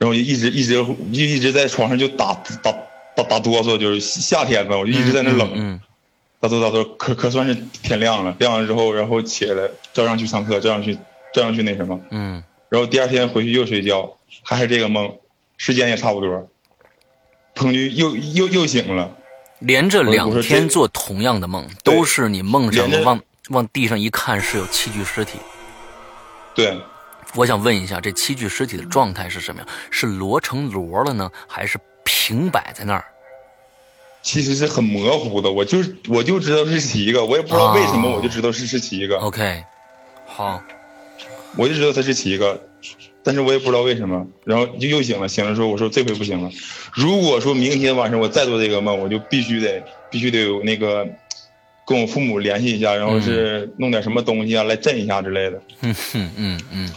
[0.00, 2.34] 后我就一直一直就一直在床上就打
[2.64, 2.72] 打
[3.14, 5.80] 打打哆嗦，就是夏天嘛，我就一直在那冷，
[6.40, 7.54] 打哆打哆，可可算是
[7.84, 8.34] 天亮了。
[8.40, 10.98] 亮了之后，然后起来照样去上课，照样去
[11.32, 12.42] 照样去那什么，嗯。
[12.68, 15.14] 然后第二天回去又睡觉，还是这个梦，
[15.56, 16.48] 时间也差不多。
[17.56, 17.72] 砰！
[17.72, 19.10] 就又又又醒了，
[19.60, 25.38] 连着两天做同样的梦，都是你梦上往往地上一看是有七具尸体。
[26.54, 26.78] 对，
[27.34, 29.68] 我想问一下，这七具尸体的状态是什么样？
[29.90, 33.04] 是摞成摞了呢，还是平摆在那儿？
[34.22, 35.78] 其实是很模糊的，我就
[36.08, 39.18] 我就知道是七个，我也不知道为什么，我就知道是是七个。
[39.18, 39.64] OK，
[40.26, 40.62] 好，
[41.56, 42.60] 我就知道他是七个。
[43.26, 45.26] 但是我也不知道为什么，然后就又醒了。
[45.26, 46.48] 醒了之后，我说这回不行了。
[46.94, 51.04] 如果说明天晚上我再做这个梦，我就必须得 必须得有那个
[51.84, 55.60] 跟我父母联系一下，然后是弄点什么东西啊来镇一下之类的。
[55.80, 56.92] 嗯嗯嗯嗯。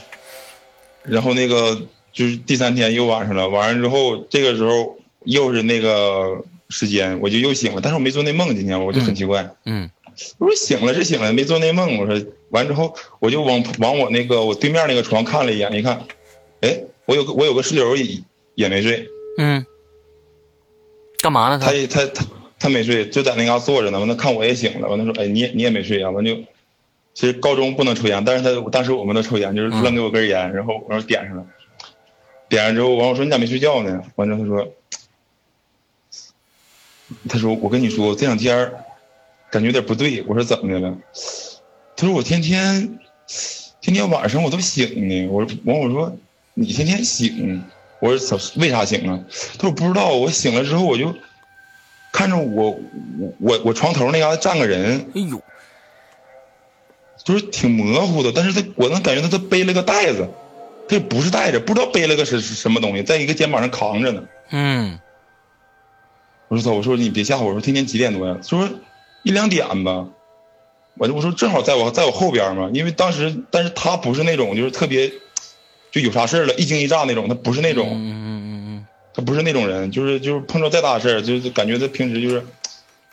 [1.01, 1.82] 然后那个
[2.13, 7.82] 就是第三天又晚上了，晚上之后这个时候又是那个时间，我就又醒了。
[7.82, 9.49] 但是我没做那梦，今天我就很奇怪。
[9.65, 9.89] 嗯。
[10.38, 11.97] 我说醒了是醒了，没做那梦。
[11.97, 15.99] 我说完之后，我就往往我那个我对面那个床看了一眼，一看。
[16.62, 18.22] 哎，我有个我有个室友也
[18.55, 19.07] 也没睡，
[19.38, 19.66] 嗯，
[21.22, 21.60] 干嘛呢？
[21.60, 22.26] 他他他
[22.60, 23.99] 他没睡，就在那嘎坐着呢。
[23.99, 26.10] 完了看我也醒了，完了说，哎，你也你也没睡啊？
[26.10, 26.36] 完就，
[27.14, 31.45] 其实高中不能抽烟，但是他当时我们都抽烟，就是扔给我根烟，然后然后点上了，
[32.49, 34.03] 点上之后，完我说你咋没睡觉呢？
[34.16, 34.74] 完了他说，
[37.30, 38.74] 他说我跟你说这两天
[39.49, 40.22] 感觉有点不对。
[40.28, 40.97] 我说怎么的了？
[41.95, 42.99] 他说我天天。
[43.82, 45.28] 天天晚上我都醒呢。
[45.28, 46.18] 我完我说
[46.60, 47.64] 你天天醒，
[48.01, 49.18] 我说怎为啥醒啊？
[49.57, 50.10] 他说不知道。
[50.10, 51.16] 我醒了之后我就
[52.12, 52.72] 看着我
[53.18, 55.41] 我我我床头那嘎达站个人，哎呦，
[57.24, 60.28] 就是挺模糊的，但是他我能感觉到他背了个袋子，
[60.89, 64.24] 他也不是带着，不知道背了个是是什么东西，在一个肩膀上扛着呢。
[64.49, 64.99] 嗯
[66.49, 68.36] 我说走，我说你别吓我，我说天天几点多呀？
[68.41, 68.70] 他说
[69.24, 70.07] 一两点吧。
[70.97, 75.10] 我就我说正好在我在我后边嘛，因为当时但是他不是那种就是特别
[75.91, 82.39] 就有啥事儿了一惊一乍那种，他不是那嗯种，嗯嗯他不是那种人，就是就是碰着再大事儿，就是感觉他平时就是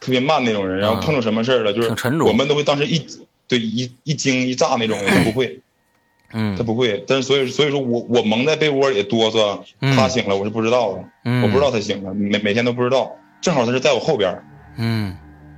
[0.00, 1.88] 特别慢那种人，然后啊碰着什么事儿了，就是
[2.22, 3.04] 我们都会当时一
[3.48, 5.60] 对一一惊一乍那种，他不会，
[6.32, 13.10] 嗯他不会，但是所以所以说我我蒙在被窝里哆嗦，嗯他醒了我是不知道的，嗯，我不知道他醒了，每每天都不知道，
[13.40, 14.42] 正好他是在我后边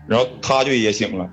[0.06, 1.28] 然后他就也醒了。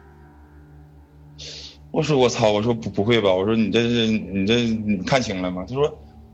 [1.96, 2.52] 我说我操！
[2.52, 3.34] 我说不不会吧？
[3.34, 5.66] 我说你这是你这你看清了吗？
[5.66, 5.88] 他说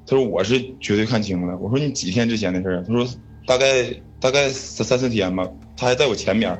[0.07, 1.55] 他说我是绝对看清了。
[1.59, 2.83] 我说你几天之前的事儿？
[2.83, 3.07] 他说
[3.45, 3.85] 大概
[4.19, 5.47] 大概三三四天吧。
[5.77, 6.59] 他还在我前面儿。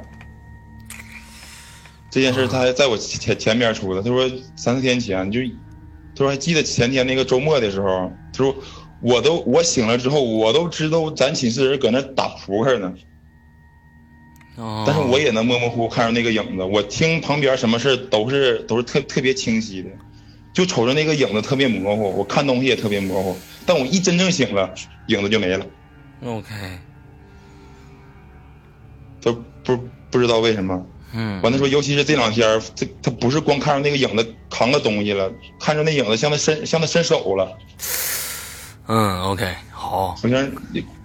[2.12, 4.04] 这件事儿他还在我前前面出的。
[4.04, 5.40] 他说三四天前就，
[6.16, 8.56] 他说还记得前天那个周末的时候，他说
[9.02, 12.94] 我都我醒了之后，我都知道咱寝室人搁那打扑克呢。
[14.62, 19.90] 哦，但是我也能模模糊糊看着那个影子，我听旁边什么事都是都是特特别清晰的，
[20.54, 23.36] 就瞅着那个影子特别模糊，我看东西也特别模糊。
[23.66, 24.74] 但我一真正醒了，
[25.08, 25.66] 影子就没了
[26.24, 26.54] ，OK，
[29.22, 29.34] 都
[29.64, 29.78] 不
[30.10, 30.86] 不知道为什么。
[31.14, 37.58] 嗯完了说，尤其是这两天儿，这他不是光看着那个影子扛个东西了，看着那影子向他伸向他伸手了，
[38.88, 40.52] 嗯 OK 好好像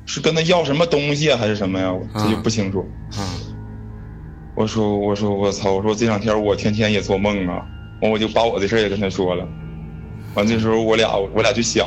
[0.06, 1.92] 是跟他要什么东西啊，还是什么呀？
[1.92, 2.88] 我这就不清楚。
[3.18, 3.24] 嗯
[4.56, 5.72] 我说我说我操！
[5.74, 7.62] 我说这两天我天天也做梦啊，
[8.00, 9.46] 完我就把我的事儿也跟他说了，
[10.34, 11.86] 完这时候我俩我俩就想，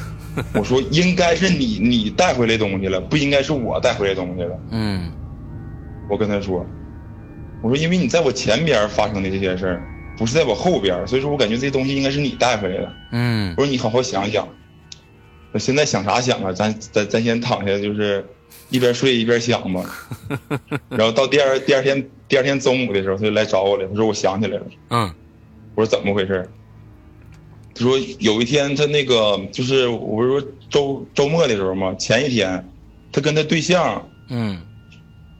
[0.54, 4.58] 我说应该是你你带回来东西了，不应该是我带回来东西了。
[4.70, 5.12] 嗯
[6.08, 6.64] 我跟他说，
[7.62, 9.82] 我说因为你在我前边发生的这些事儿，
[10.16, 12.92] 不是在我后边，所以说我感觉这些东西应该是你带回来的。
[13.12, 14.48] 嗯我说你好好想想，
[15.52, 16.50] 我现在想啥想啊？
[16.52, 18.24] 咱咱咱先躺下，就是
[18.70, 19.84] 一边睡一边想吧。
[20.90, 23.86] 然后到第二第二天第二天中午的时候，他就来找我了。
[23.88, 24.66] 他说我想起来了。
[24.90, 25.14] 嗯
[25.74, 26.48] 我说怎么回事？
[27.74, 32.66] 他说有一天他那个就是我不是说周周末的时候嘛，前一天
[33.12, 34.58] 他跟他对象嗯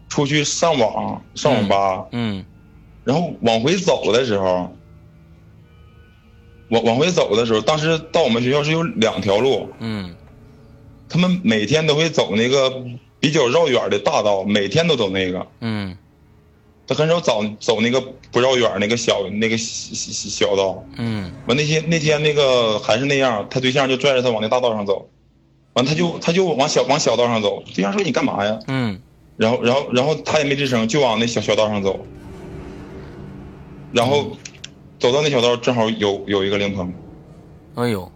[0.09, 2.45] 出去上网上网吧，嗯
[3.05, 4.71] 然后往回走的时候，
[6.69, 10.15] 往往回走的时候，当时到我们学校是有两条路，嗯
[11.09, 12.85] 他们每天都会走那个
[13.21, 15.47] 比较绕远的大道，每天都走那个。
[15.61, 15.97] 嗯
[16.89, 18.01] 他很少走走那个
[18.31, 20.85] 不绕远那个小那个小小小道。
[20.97, 25.09] 嗯完那天那天那个还是那样，他对象就拽着他往那大道上走，
[25.73, 27.65] 完他就他就往小往小道上走。
[27.75, 28.59] 对象说你干嘛呀？
[28.69, 29.01] 嗯
[29.37, 32.07] 然后然后然后他也没吱声，就往那小小道上走。
[33.93, 34.37] 然后
[34.99, 36.93] 走到那小道，正好有有一个灵棚，
[37.75, 38.11] 哎呦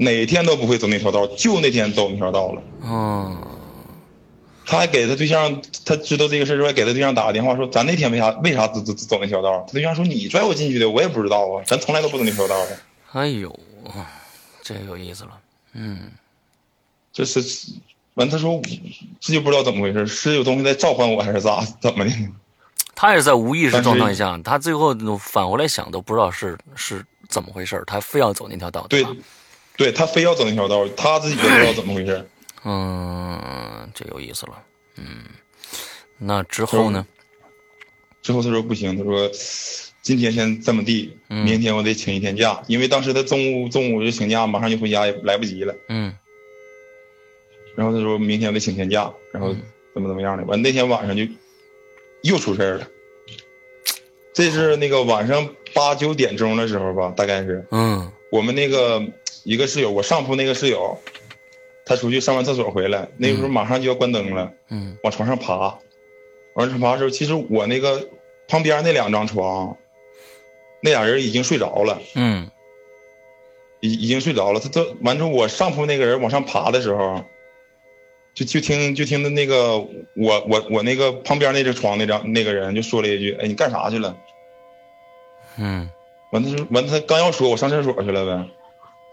[0.00, 2.62] 哪天都不会走那条道，就那天走那条道了。
[2.82, 3.46] 嗯
[4.66, 12.78] 他还给他对象，他知道这个事之后，还给他对象打个电话说：“咱那天为啥为啥走走走那条道？”他对象说：“你拽我进去的，我也不知道啊，咱从来都不走那条道的。
[13.12, 13.52] 哎呦
[14.62, 15.30] 这有意思了
[15.72, 16.12] 嗯
[17.12, 17.40] 这是，
[18.14, 18.62] 完他说
[19.18, 22.12] 这就不知道怎么回事，是有东西在召唤我还是咋怎么的？
[22.94, 29.10] 他也是在无意识状态下，他最后返回来想都不知道是是怎么回事他非要走那条道对吧，
[29.80, 32.22] 对他非要走那条道，他自己都不知道怎么回事。
[32.66, 34.62] 嗯，这有意思了。
[34.96, 35.24] 嗯，
[36.18, 37.06] 那之后呢？
[38.20, 39.30] 之后他说不行，他说
[40.02, 45.74] 今天先这么地，嗯明天我得请一天假，因为当时他中午中午就请假，马上就回家也来不及了。
[45.88, 46.14] 嗯
[47.74, 49.56] 然后他说明天我得请天假，然后
[49.94, 50.44] 怎么怎么样的。
[50.44, 51.22] 完那天晚上就
[52.20, 52.86] 又出事儿了。
[54.34, 57.64] 这是那个晚上八九点钟的时候吧，大概是。
[57.70, 58.10] 嗯。
[58.30, 59.02] 我们那个
[59.44, 60.98] 一个室友，我上铺那个室友，
[61.84, 64.96] 他出去上完厕所回来，那个时候马上就要关灯了，嗯。
[65.02, 65.78] 往床上爬，
[66.54, 68.08] 往床上爬的时候，其实我那个
[68.46, 69.76] 旁边那两张床，
[70.80, 72.00] 那俩人已经睡着了。
[72.14, 72.50] 嗯。
[73.80, 74.60] 已已经睡着了。
[74.60, 77.24] 他都完之后，我上铺那个人往上爬的时候，
[78.34, 84.16] 就就听就听的那个我我我那个旁边那只床那张那个人就说了一句：“哎，你干啥去了
[85.56, 85.88] 嗯？”
[86.32, 88.48] 完他说完他刚要说，我上厕所去了呗，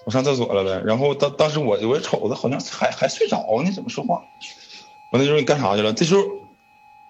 [0.06, 0.84] 我上厕所了呗。
[0.86, 4.22] 然后当当时我我瞅他好像还还睡着呢，怎么说话？
[5.12, 5.94] 完他说你干啥去了？
[5.94, 6.22] 这时候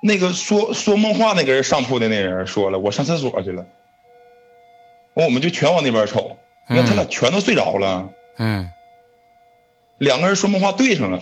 [0.01, 3.65] 那个说说梦话那个人上铺的那人说了：“我上厕所去了。”
[5.15, 6.37] 完我们就全往那边瞅，
[6.69, 8.07] 你看他俩全都睡着了，
[8.37, 8.69] 嗯，
[9.97, 11.19] 两个人说梦话对上了。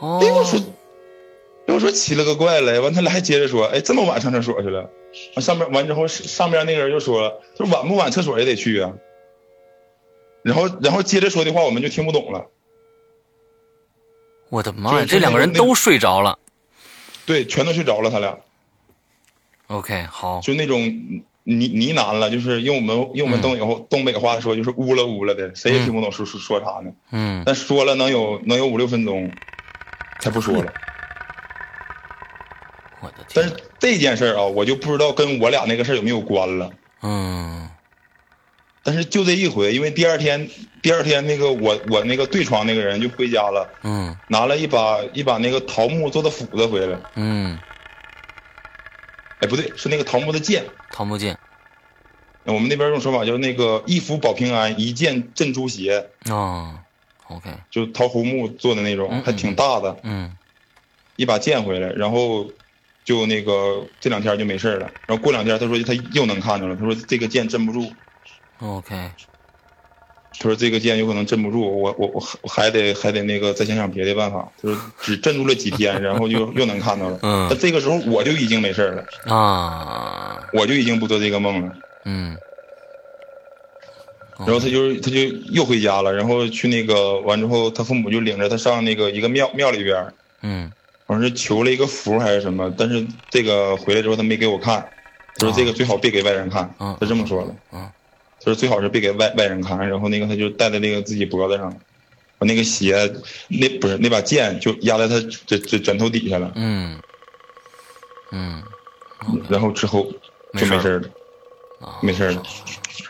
[0.00, 0.62] 哦，哎，我说，哎，
[1.78, 4.90] 我说奇了个怪了，完他俩还接着说，哎，这么晚上厕所去了，
[5.36, 8.94] 完上面完之后上边那个人就说了，说晚不晚厕所也得去啊。
[10.42, 12.46] 然后然后接着说的话我们就听不懂了，
[14.48, 16.36] 我的妈呀，这两个人都睡着了。
[17.26, 18.36] 对，全都睡着了，他俩
[19.68, 20.80] OK，好，就那种
[21.44, 26.90] 呢呢喃了，就是用我们用我们东北话、东北话说就是呜了呜了的，谁也听不懂说说说啥呢。
[27.12, 29.30] 嗯，但说了能有能有五六分钟，
[30.18, 30.72] 才不说了。
[33.00, 36.70] 我的天但是，这件事儿啊，我就不知道跟我俩那个事儿有没有关了。
[37.02, 37.68] 嗯
[38.82, 40.48] 但是就这一回，因为第二天
[40.80, 46.98] 第二天那个我我那个对床那个人就回家了，嗯拿了一把一把那个桃木做的斧子回来。
[47.14, 47.58] 嗯，
[49.40, 50.64] 哎，不对，是那个桃木的剑。
[50.90, 51.38] 桃木剑
[52.44, 56.78] 我们那边用说法叫那个一斧保平安，一剑镇诸邪，哦
[57.26, 59.94] ，OK，就桃胡木做的那种，嗯还挺大的。
[60.02, 60.34] 嗯
[61.16, 62.46] 一把剑回来，然后
[63.08, 64.90] 就那个这两天就没事儿了。
[65.06, 67.90] 然后过两天他说他又能看着了，他说这个剑镇不住
[68.58, 74.46] ，，OK，他说这个剑有可能镇不住，我我我还我还得还得那个再想想别的办法。
[74.60, 77.18] 他说只镇住了几天， 然后就又能看到了。
[77.22, 77.46] 嗯。
[77.48, 81.72] 那这个时候我就已经没事儿了，啊，我就已经不做这个梦了。
[82.04, 82.36] 嗯。
[84.40, 85.18] 然后他就他就
[85.50, 90.70] 又回家了，然后去那个完之后，他父母就领着他上那个一个庙庙里边，嗯
[91.08, 94.88] 好像是求了一个符还是什么，但是这个回来之后他没给我看，
[95.36, 97.56] 他说这个最好别给外人看，嗯他这么说的。
[97.72, 97.90] 嗯
[98.40, 101.74] 他说最好是别给外外人看，然后那个他就戴在那个自己脖子上，
[102.38, 103.12] 把那个鞋
[103.48, 107.00] 那不是那把剑就压在他这这枕头底下了，嗯
[108.30, 108.62] 嗯，
[109.48, 110.04] 然后之后
[110.54, 111.08] 就没事儿了，
[111.80, 112.42] 啊没事儿了，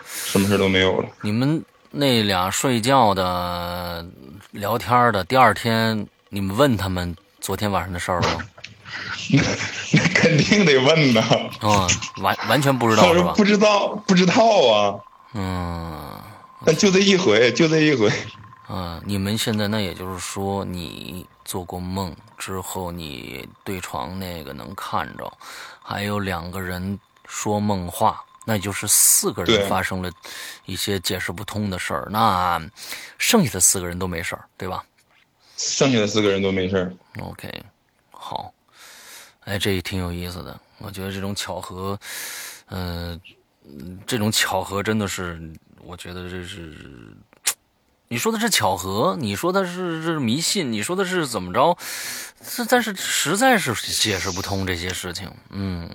[0.04, 1.08] 什么事儿都没有了。
[1.20, 4.06] 你们那俩睡觉的、
[4.52, 7.14] 聊天的，第二天你们问他们
[7.48, 8.44] 昨天晚上的事儿了吗？
[9.94, 11.20] 那肯定得问呐，
[11.66, 11.88] 啊、
[12.18, 13.32] 完完全不知道是吧？
[13.38, 14.34] 不知道不知道
[14.70, 15.00] 啊，
[15.32, 16.20] 嗯
[16.66, 18.12] 但就这一回，就这一回。
[18.66, 25.32] 啊，你们现在那也就是说，你做过梦之后，你对床那个能看着，
[25.82, 30.10] 还有两个人说梦话，那就是四个人发生了
[30.66, 32.08] 一些解释不通的事儿。
[32.10, 32.60] 那
[33.16, 34.84] 剩下的四个人都没事儿，对吧
[35.58, 36.92] 剩下的四个人都没事儿。
[37.20, 37.50] ？OK，
[38.10, 38.54] 好，
[39.40, 40.58] 哎，这也挺有意思的。
[40.78, 41.98] 我觉得这种巧合，
[42.68, 43.20] 嗯、
[43.64, 45.40] 嗯这种巧合真的是，
[45.82, 46.72] 我觉得这是，
[48.06, 51.76] 你说的是巧合，你说的是是迷信，你说的是怎么着？
[52.56, 55.90] 这但是实在是解释不通这些事情，嗯，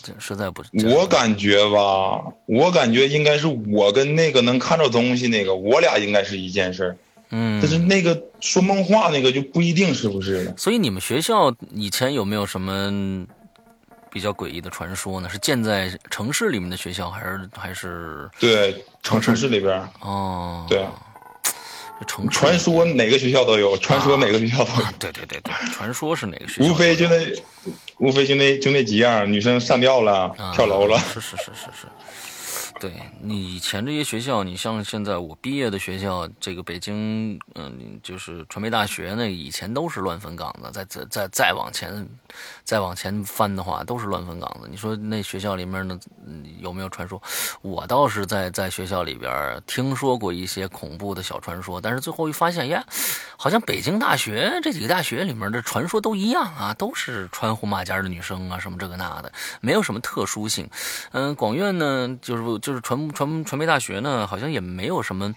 [0.00, 0.62] 这实在不。
[0.94, 6.96] 我感觉吧，我感觉应该是我跟那个能看着东西那个，我俩应该是一件事儿。
[7.30, 10.54] 嗯，但是那个说梦话那个就不一定是不是了。
[10.56, 13.26] 所以你们学校以前有没有什么
[14.10, 15.28] 比较诡异的传说呢？
[15.28, 20.64] 是建在城市里面的学校，还是还是对，城城市里边，哦？
[20.68, 20.86] 对，
[22.00, 26.72] 这城传说哪个学校都有，传说哪个学校都有，啊，对对对对，传说是哪个学校？
[26.72, 27.16] 无非就那，
[27.98, 30.98] 无非就那就那几样，女生上吊了，啊跳楼了。
[30.98, 31.86] 是是是是是，
[32.80, 42.08] 对你以前这些学校，你像现在我毕业的学校，这个北京，嗯，就是传媒大学那，以前都是乱坟岗子，再再再再往前，
[42.68, 44.68] 再往前翻的话，都是乱坟岗子。
[44.70, 45.98] 你说那学校里面呢，
[46.58, 47.18] 有没有传说？
[47.62, 52.84] 我倒是在在学校里边听说过一些恐怖的小传说，但是最后一发现，呀，
[53.38, 60.68] 好像北京大学这几个大学里面的传说都一样啊，都是穿红马甲的女生啊，什么这个那的，没有什么特殊性。
[61.12, 65.34] 嗯，广院呢，就是就是传传传媒大学呢，好像也没有什么，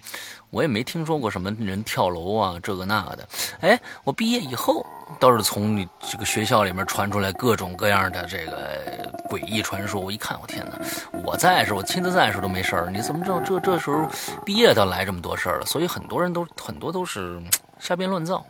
[0.51, 3.27] 我也没听说过什么人跳楼啊，这个那个的。
[3.61, 4.85] 哎，我毕业以后
[5.17, 9.99] 倒是从你这个学校里面传出来各种各样的这个诡异传说。
[9.99, 10.77] 我一看，我天哪！
[11.23, 14.05] 我在时候，我亲自在的时候都没事儿，你怎么知道这这时候
[14.45, 15.65] 毕业倒来这么多事儿了？
[15.65, 17.41] 所以很多人都很多都是
[17.79, 18.45] 瞎编乱造。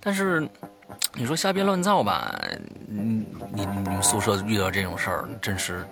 [0.00, 0.48] 但是
[1.12, 2.34] 你说瞎编乱造吧，
[2.88, 5.86] 你，你你们宿舍遇到这种事儿，真是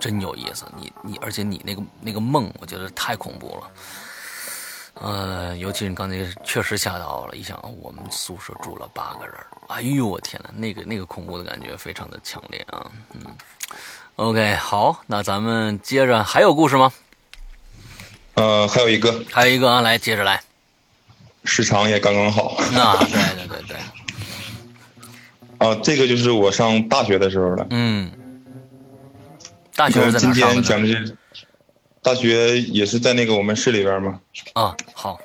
[0.00, 0.64] 真有意思。
[0.74, 3.70] 你你，而且你那个那个梦，我觉得太恐怖了。
[5.00, 9.34] 呃，尤其是你刚才确实吓到了，一想我们宿舍住了八个人，
[9.68, 12.90] 哎呦我天呐，那个那个恐怖的感觉非常的强烈啊。
[13.12, 13.20] 嗯
[14.16, 16.92] ，OK，好，那咱们接着还有故事吗？
[18.34, 20.42] 呃，还有一个还有一个啊，来接着来。
[21.44, 23.76] 时长也刚刚好那，对对对对，
[25.68, 27.66] 啊，这个就是我上大学的时候了。
[27.70, 28.10] 嗯
[29.76, 30.66] 大学是在今天哪上的呢？
[30.66, 31.16] 讲的是
[32.06, 34.20] 大学也是在那个我们市里边吗，
[34.52, 35.18] 啊，好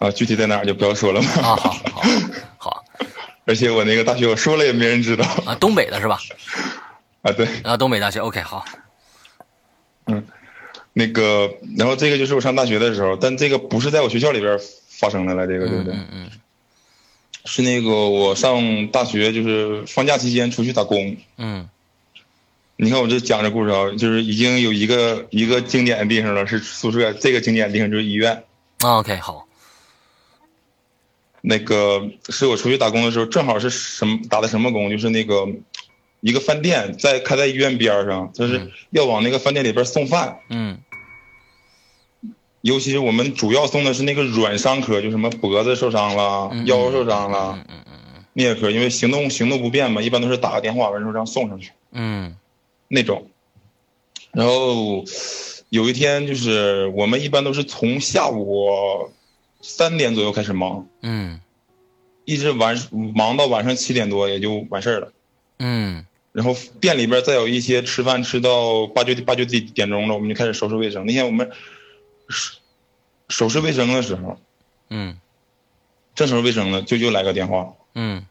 [0.00, 1.28] 啊，具体在哪儿就不要说了嘛。
[1.32, 2.02] 啊，好好
[2.56, 2.84] 好
[3.44, 6.18] 而且我那个大学我说了也没人知道啊，东北的是吧？
[7.20, 7.30] 啊。
[7.32, 8.64] 对，啊，东北大学，OK，好，
[10.06, 10.26] 嗯
[10.94, 14.58] 那个，然后这个就是我上大学的时候，但这个不是在我学校里边
[14.88, 15.92] 发生的了，这个对不对？
[15.92, 16.30] 嗯嗯
[17.44, 21.16] 是那个我上大学就是放假期间出去打工。
[21.36, 21.68] 嗯
[22.82, 27.12] 你看我这讲这故事啊，就是已经有一个一个经典的地方了，是宿舍。
[27.12, 28.42] 这个经典的地方就是医院。
[28.78, 29.46] 嗯，OK，好，
[31.42, 34.88] 那个是我出去打工的时候，正好是什么打的什么工？
[34.88, 35.46] 就是那个
[36.20, 40.38] 一个饭店在开在医院边上，就是要往那个饭店里边送饭。
[40.48, 40.78] 嗯
[42.62, 47.84] 尤其是我们主要送的是那个软伤科，就什么脖子受伤了、嗯腰受伤了嗯嗯
[48.16, 52.36] 嗯那些科，因为行动行动不便嘛，一般都是打个电话完之后让送上去嗯
[52.92, 53.30] 那种。
[54.32, 55.04] 然后
[55.68, 59.10] 有一天就是我们一般都是从下午
[59.60, 61.40] 三点左右开始忙，嗯
[62.24, 62.76] 一直晚
[63.14, 65.12] 忙到晚上七点多也就完事儿了。
[65.58, 71.06] 嗯然后店里边再有一些吃饭吃到八九八九点点钟了，我们就开始收拾卫生。
[71.06, 71.50] 那天我们
[72.28, 72.58] 收
[73.28, 74.38] 收拾卫生的时候，
[74.90, 75.18] 嗯
[76.14, 78.24] 正收拾卫生呢，就又来个电话，嗯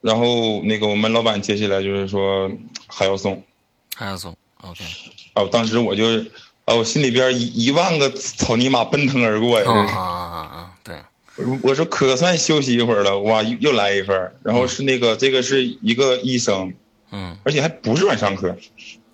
[0.00, 2.50] 然后那个我们老板接下来就是说
[2.86, 3.42] 还要送
[3.94, 4.84] 还要送，OK，
[5.34, 6.04] 啊，当时我就
[6.64, 9.70] 啊，我心里边一一万个草泥马奔腾而过呀！
[9.70, 10.96] 啊啊啊啊，对，
[11.36, 16.74] 我我说可算休息一会儿了，哇，又又来一份儿，然后是那个这个是一个医生，
[17.10, 17.36] 嗯。
[17.42, 18.54] 而且还不是晚上科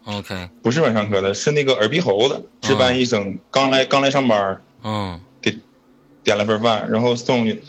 [0.04, 5.56] ，，OK，不是晚上科的，是那个耳鼻喉的值班医生，刚来刚来上班，嗯给
[6.22, 7.62] 点了份饭，然后送去。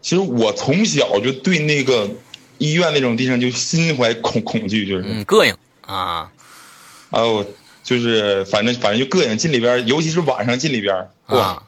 [0.00, 2.08] 其实我从小就对那个
[2.58, 6.30] 医院那种地方就心怀恐恐惧，就是，嗯，膈应啊，
[7.10, 7.44] 哎呦，
[7.82, 10.94] 就是反正反正就膈应，进里边，尤其是晚上进里边，
[11.26, 11.62] 哇，啊，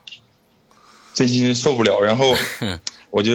[1.15, 2.01] 真心受不了。
[2.01, 2.35] 然后
[3.11, 3.33] 我就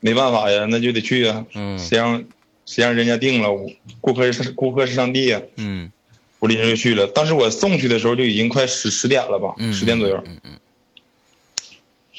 [0.00, 1.78] 没办法呀，那就得去啊，嗯。
[1.78, 2.24] 谁让
[2.66, 3.70] 谁让人家定了，我
[4.00, 5.90] 顾客是顾客是上帝呀，嗯。
[6.38, 7.06] 我临时就去了。
[7.06, 10.22] 当时我送去的时候就已经快十十点了吧，嗯，十点左右。
[10.24, 10.50] 嗯嗯。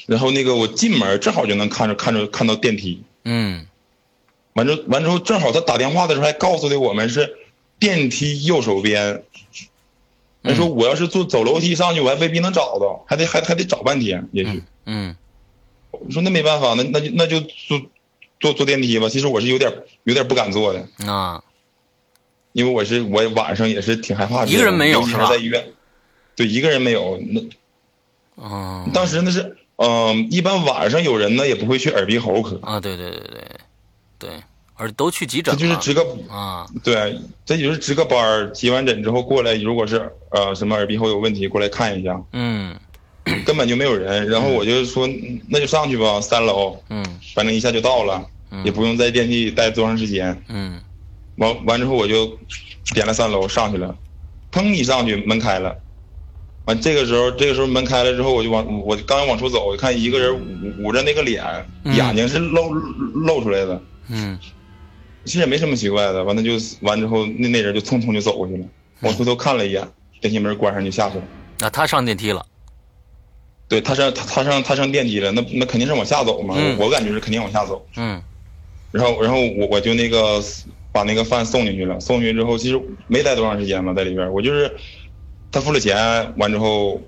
[0.06, 3.66] 然后那个我进门正好就能看着看着看到电梯，嗯
[4.54, 7.36] 完之后完之后正好他打电话的时候还告诉的我们是
[7.78, 9.22] 电梯右手边。
[10.44, 14.62] 他说我要是坐走楼梯上去，我还未必能找到，还得还还得找半天，也许。
[14.86, 15.16] 嗯
[15.92, 17.80] 我说那没办法，那那就那就坐
[18.40, 19.08] 坐坐电梯吧。
[19.08, 19.72] 其实我是有点
[20.02, 21.44] 有点不敢坐的，嗯啊，
[22.52, 24.50] 因为我是我晚上也是挺害怕的。
[24.50, 25.64] 一个人没有在医院，
[26.34, 27.20] 对，一个人没有。
[27.20, 27.40] 那
[28.36, 33.44] 嗯当时那是，嗯、一般晚上有人呢也不会去耳鼻喉科，啊，对对对对
[34.22, 34.30] 对，
[34.74, 42.72] 而都去急诊了这就是值个啊，对，这就是值个班儿，急完诊之后过来，如果是呃什么耳鼻喉有问题，过来看一下，嗯
[43.44, 44.28] 根本就没有人。
[44.28, 47.04] 然后我就说嗯那就上去吧，三楼，嗯
[47.34, 50.40] 反正一下就到了，嗯也不用在电梯里待多长时间。
[50.48, 50.80] 嗯
[51.36, 52.38] 完完之后我就
[52.94, 53.96] 点了三楼上去了，
[54.52, 55.74] 砰一上去门开了，
[56.66, 61.42] 完这个时候这个时候门开了之后我就往我刚往出走，我看一个人捂捂着那个脸，
[61.84, 63.80] 嗯眼睛是露露出来的，
[64.12, 64.38] 嗯
[65.24, 66.22] 其实也没什么奇怪的。
[66.24, 66.50] 完了就
[66.80, 68.66] 完之后那那人就匆匆就走过去了，
[69.00, 69.88] 我回头看了一眼，
[70.20, 71.24] 电梯门关上就下去了。
[71.58, 72.44] 那他上电梯了，
[73.68, 77.86] 对他上他他上他上电梯了，那那肯定是往下走嘛，我感觉是肯定往下走。
[77.96, 78.20] 嗯
[78.90, 80.42] 然后然后我我就那个
[80.92, 84.70] 把那个饭送进去了，送进去之后其实没待多长时间嘛，在里边我就是
[85.50, 87.00] 他付了钱，完之后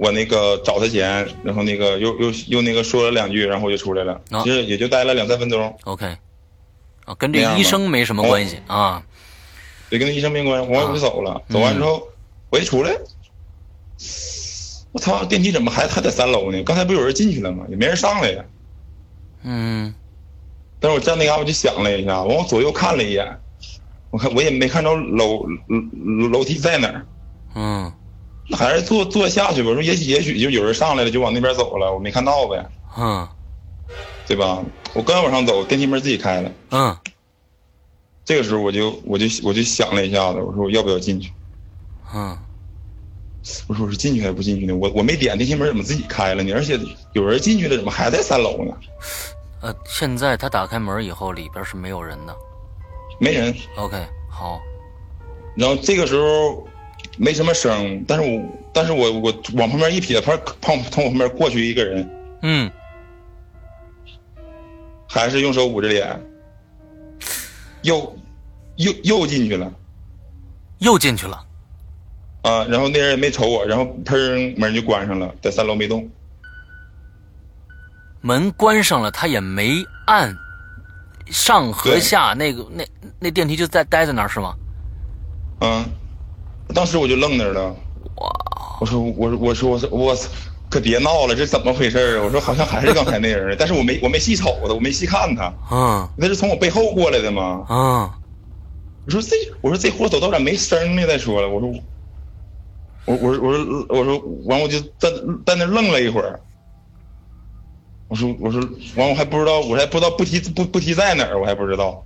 [0.00, 6.16] 我那个找他钱，然后那个又又又那个说了两句，然后我就出来了，啊其实也就待了两三分钟，，OK，
[7.04, 9.02] 啊，跟这医生没什么关系啊，
[9.90, 12.08] 对，跟那医生没关系，我我就走了，嗯走完之后
[12.48, 12.96] 我一出来。
[14.92, 15.24] 我操！
[15.24, 16.60] 电梯怎么还还在三楼呢？
[16.64, 17.64] 刚才不有人进去了吗？
[17.68, 18.44] 也没人上来呀。
[19.44, 19.94] 嗯
[20.80, 23.38] 但是我站那嘎我就想了一下，往我左右看了一眼，
[24.10, 27.06] 我看我也没看着楼楼楼梯在哪儿，
[27.54, 27.99] 嗯那
[28.56, 29.68] 还是坐坐下去吧。
[29.68, 32.64] 我说也许也许就有人上来了，就往那边走了，我没看到呗，
[32.96, 33.28] 嗯
[34.26, 34.62] 对吧？
[34.94, 36.52] 我刚往上走，电梯门自己开了。
[36.70, 36.96] 嗯
[38.24, 41.32] 这个时候我就我就我就想了一下子，我说我要不要进去？
[42.14, 42.36] 嗯
[43.66, 44.76] 我说我是进去还是不进去呢？
[44.76, 46.52] 我我没点电梯门怎么自己开了呢？
[46.52, 46.78] 而且
[47.14, 48.76] 有人进去了，怎么还在三楼呢？
[49.62, 52.36] 呃，现在他打开门以后，里边是没有人的
[53.18, 53.54] 没人。
[53.76, 53.96] ，OK，
[54.28, 54.60] 好，
[55.56, 56.66] 然后这个时候
[57.18, 58.42] 没什么声，但是我
[58.72, 62.10] 但是我我往旁边一撇，他旁从我旁边过去一个人，
[62.42, 62.70] 嗯
[65.08, 66.20] 还是用手捂着脸，
[67.82, 68.16] 又
[68.76, 69.72] 又又进去了。
[70.78, 71.44] 又进去了。
[72.42, 76.08] 啊，然后那人也没瞅我，然后砰门就关上了，在三楼没动。
[78.22, 80.34] 门关上了，他也没按
[81.26, 82.86] 上和下，那个那
[83.18, 84.54] 那电梯就在待在那儿是吗？
[85.60, 85.84] 嗯，
[86.72, 87.74] 当时我就愣那儿了。
[88.80, 90.28] 我说我我说我说我操，
[90.70, 92.22] 可别闹了，这怎么回事啊？
[92.24, 95.52] 我说好像还是刚才那人，但是我没我没细瞅他，我没细看他。
[95.68, 97.64] 啊那是从我背后过来的吗？
[97.68, 98.14] 啊
[99.06, 101.06] 我说这我说这货走道咋没声呢？
[101.06, 101.72] 再说了，我说
[103.06, 105.10] 我我说我说我说完我就在
[105.46, 106.40] 在那愣了一会儿。
[108.08, 108.60] 我说我说
[108.96, 112.04] 完我还不知道我还不知道不提不不提在哪儿我还不知道。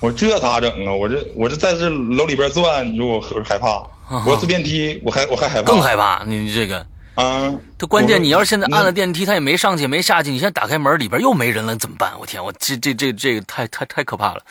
[0.00, 0.92] 我说这咋整啊？
[0.92, 3.82] 我这我这在这楼里边转，你说我我害怕。
[4.24, 5.72] 我要坐电梯，我还我还害怕。
[5.72, 6.86] 更害怕，你这个。
[7.16, 7.50] 啊！
[7.78, 12.12] 他关键，你要是现在按了电梯，他也没上去，也没下去，你现在打开门，里边又没人了，怎么办？
[12.20, 14.42] 我天，我这这这这个太太太可怕了。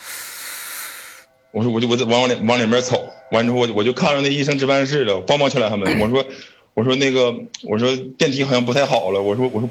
[1.52, 6.00] 我说我就我就往往里往里面瞅，完之后我就我就看着那医生值班室了，我帮忙敲两下门。
[6.00, 6.26] 我说
[6.74, 7.32] 我说那个
[7.62, 9.22] 我说电梯好像不太好了。
[9.22, 9.70] 我说我说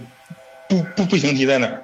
[0.70, 1.84] 不不不行梯在哪儿？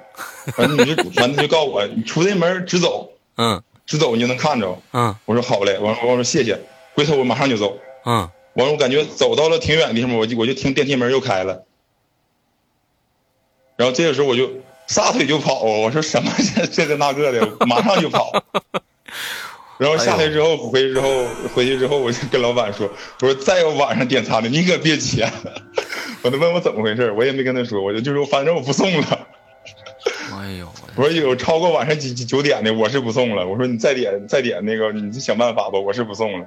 [0.56, 3.62] 完了你就完了就告诉我，你出这门直走，嗯
[3.92, 4.78] 直走你就能看着。
[4.92, 6.58] 嗯我说好嘞，完了我说谢谢，
[6.94, 7.76] 回头我马上就走。
[8.06, 11.64] 嗯，完了我感觉走到了挺远的地方，我就我就听电梯门又开了，
[13.76, 14.50] 然后这个时候我就
[14.86, 18.32] 撒腿就跑，我说什么 这这个那个的，马上就跑。
[19.78, 21.24] 然后下来之后回去之后
[21.54, 22.88] 回去之后，我就跟老板说，
[23.20, 25.62] 我说再有晚上点餐的，你可别接了。
[26.22, 29.21] 我都问我怎么回事，我也没跟他说，我就就说反正我不送了。
[30.52, 33.46] 哎呦，我说有超过晚上几几九点的，我是不送了。
[33.46, 36.46] 我说你再点再点那个，你就想办法吧，我是不送了。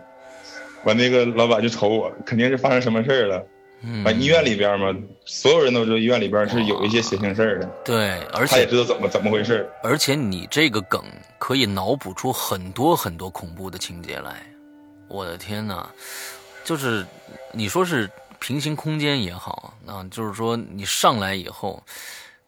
[0.84, 3.44] 完那个老板就瞅我，肯定是发生什么事儿了。
[3.82, 4.96] 嗯，完医院里边嘛，
[5.26, 9.70] 所有人都知道医院里边是有一些邪性事儿的，对，而他也且知道怎么怎么回事儿。
[9.84, 11.04] 而且你这个梗
[11.38, 14.42] 可以脑补出很多很多恐怖的情节来，
[15.08, 15.90] 我的天哪！
[16.64, 17.06] 就是
[17.52, 21.84] 你说是平行空间也好啊，就是说你上来以后，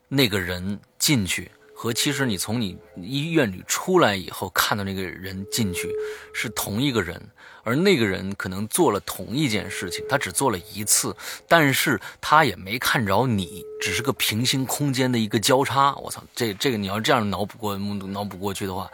[0.07, 5.93] 那个人进去和其实你从你医院里出来以后看到那个人进去
[6.33, 7.21] 是同一个人，
[7.61, 11.15] 而那个人可能做了同一件事情，他只做了一次，
[11.47, 15.93] 但是他也没看着你，只是个平行空间的一个交叉。
[15.97, 18.89] 我操，这这个你要这样脑补过脑补过去的话，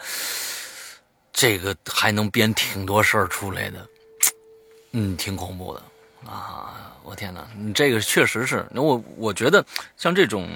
[1.31, 3.87] 这个还能编挺多事儿出来的，
[4.91, 5.81] 嗯，挺恐怖的
[6.29, 6.97] 啊！
[7.01, 10.49] 我天哪，你这个确实是，那我我觉得像这种。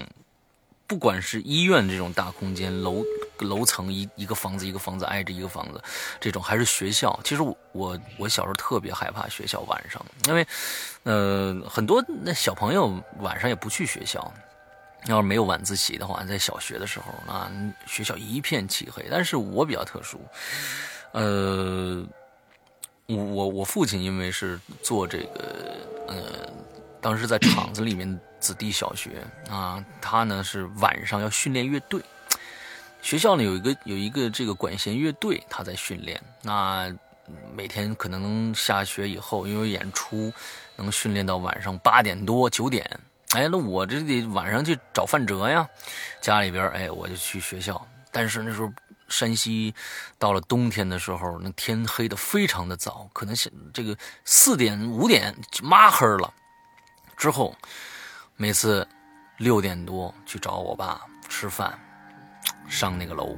[0.88, 3.04] 不管是医院这种大空间楼
[3.40, 5.84] 楼层一一个房子一个房子挨着一个房子，
[6.20, 7.20] 这种还是学校。
[7.26, 7.42] 其实
[7.74, 10.48] 我我小时候特别害怕学校晚上，因为
[11.04, 14.34] 呃很多那小朋友晚上也不去学校。
[15.06, 17.52] 要是没有晚自习的话，在小学的时候啊，
[17.86, 19.06] 学校一片漆黑。
[19.12, 20.20] 但是我比较特殊，
[21.12, 22.04] 呃，
[23.06, 25.78] 我我我父亲因为是做这个
[26.08, 26.52] 呃，
[27.00, 28.20] 当时在厂子里面。
[28.40, 32.02] 子弟小学啊，他呢是晚上要训练乐队。
[33.02, 36.22] 学校呢有一个有一个这个管弦乐队，他在训练。
[36.42, 36.94] 那
[37.54, 40.34] 每天可能下学以后，因为演出
[40.76, 42.84] 能训练到晚上八点多九点。
[43.32, 45.68] 哎，那我这得晚上去找范哲呀。
[46.22, 47.86] 家里边哎，我就去学校。
[48.12, 48.72] 但是那时候
[49.10, 49.74] 山西
[50.18, 53.36] 到了冬天的时候，那天黑的非常的早，可能
[53.74, 56.34] 这个四点五点就麻黑了
[57.16, 57.56] 之后。
[58.40, 58.88] 每次
[59.38, 61.74] 六点多去找我爸吃饭，
[62.70, 63.36] 上那个楼，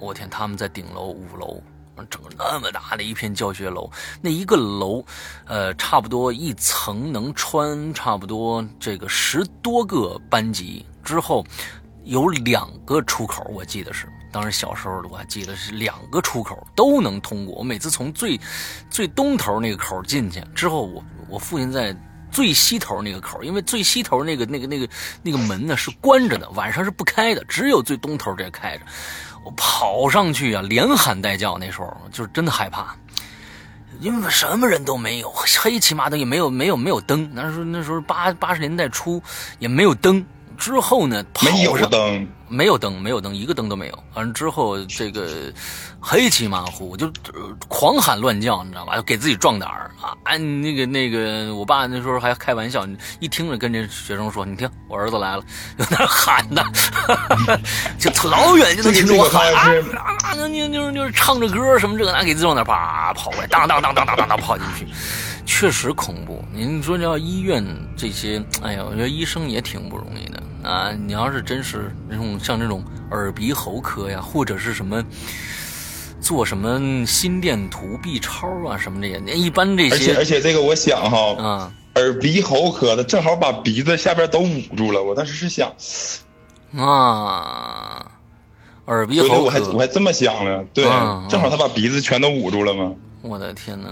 [0.00, 1.62] 我天，他们在顶楼五楼，
[2.10, 3.88] 整个那么大的一片教学楼，
[4.20, 5.00] 那一个楼，
[5.44, 11.46] 呃，差不多一层能穿差不多这个十多个班级，之后
[12.02, 17.54] 有两个出口，我记得是，当时小时候我还记得是两个出口都能通过。
[17.54, 18.36] 我每次从最
[18.90, 21.96] 最东头那个口进去之后，我我父亲在。
[22.36, 24.86] 最西头那个口，因为最西头那个那个那个
[25.22, 28.84] 那个门呢是关着的，晚上是不开的，只有最东头这开着。
[29.42, 32.94] 我跑上去啊，连喊带叫，那时候就是真的害怕，
[34.00, 37.26] 因为什么人都没有，黑漆麻的也没有，没有没有灯。
[37.32, 39.22] 那时候那时候八八十年代初
[39.58, 40.22] 也没有灯。
[40.56, 43.98] 之后呢，没有灯，没有灯，没有灯，一个灯都没有。
[44.14, 45.52] 完了之后，这个
[46.00, 47.10] 黑漆麻糊，就
[47.68, 48.96] 狂喊乱叫，你知道吧？
[48.96, 50.16] 就给自己壮胆儿啊！
[50.24, 52.86] 哎，那个那个，我爸那时候还开玩笑，
[53.20, 55.42] 一听着跟这学生说：“你听，我儿子来了。”
[55.78, 56.62] 就在那喊呢，
[57.98, 59.66] 就老远就能听着我喊啊！
[60.34, 64.86] 就是就是唱着歌什么这个那，给自己壮胆，啪跑过来，当当当当当当当跑进去。
[65.44, 66.44] 确实恐怖。
[66.52, 67.64] 您说要医院
[67.96, 70.92] 这些，哎呀，我觉得医生也挺不容易的啊。
[70.92, 75.02] 你要是真是那种像这种耳鼻喉科呀，或者是什么
[76.20, 79.94] 做什么心电图、B 超啊什么的，一般这些。
[79.94, 85.02] 而且而且这个我想哈，嗯，耳鼻喉科的正好把鼻子下边都捂住了。
[85.02, 85.72] 我当时是想，
[86.76, 88.04] 啊，
[88.86, 90.84] 耳鼻喉我还我还这么想了，对，
[91.28, 92.92] 正好他把鼻子全都捂住了吗？
[93.22, 93.88] 我的天哪！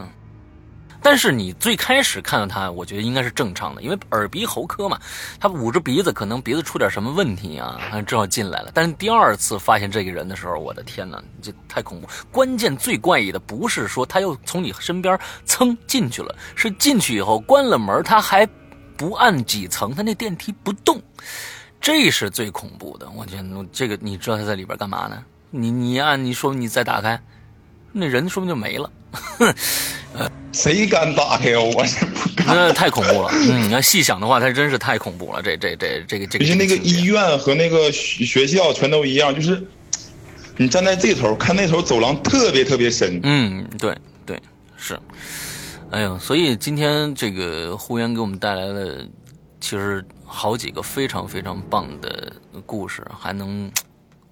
[1.05, 4.99] 但是你最开始看到他，我觉得应该是正常的，因为耳鼻喉科嘛，
[5.39, 8.71] 他捂着鼻子，可能鼻子出点什么问题啊，正好进来了。
[8.73, 12.09] 但是第二次发现这个人的时候，我的天哪，这太恐怖！
[12.33, 18.49] 关键最怪异的不是说他又从你身边蹭进去了，是进去以后关了门，他还
[18.97, 20.99] 不按几层，他那电梯不动，
[21.83, 23.07] 这是最恐怖的。
[23.11, 25.23] 我天，这个你知道他在里边干嘛呢？
[25.51, 27.23] 你你按你说你再打开，
[27.93, 28.91] 那人说不定就没了。
[30.17, 31.59] 呃，谁敢打开呀？
[31.61, 32.07] 我是
[32.47, 33.29] 那太恐怖了。
[33.33, 35.43] 嗯，你要细想的话，它真是太恐怖了。
[35.43, 36.45] 这这这这个这个。
[36.45, 39.67] 就是那个医院和那个学校全都一样，就是
[40.57, 43.19] 你站在这头看那头走廊特别特别深。
[43.25, 44.41] 嗯，对对
[44.77, 44.99] 是。
[45.91, 49.05] 哎呦，所以今天这个呼延给我们带来了，
[49.61, 52.33] 其实好几个非常非常棒的
[52.65, 53.71] 故事，还能。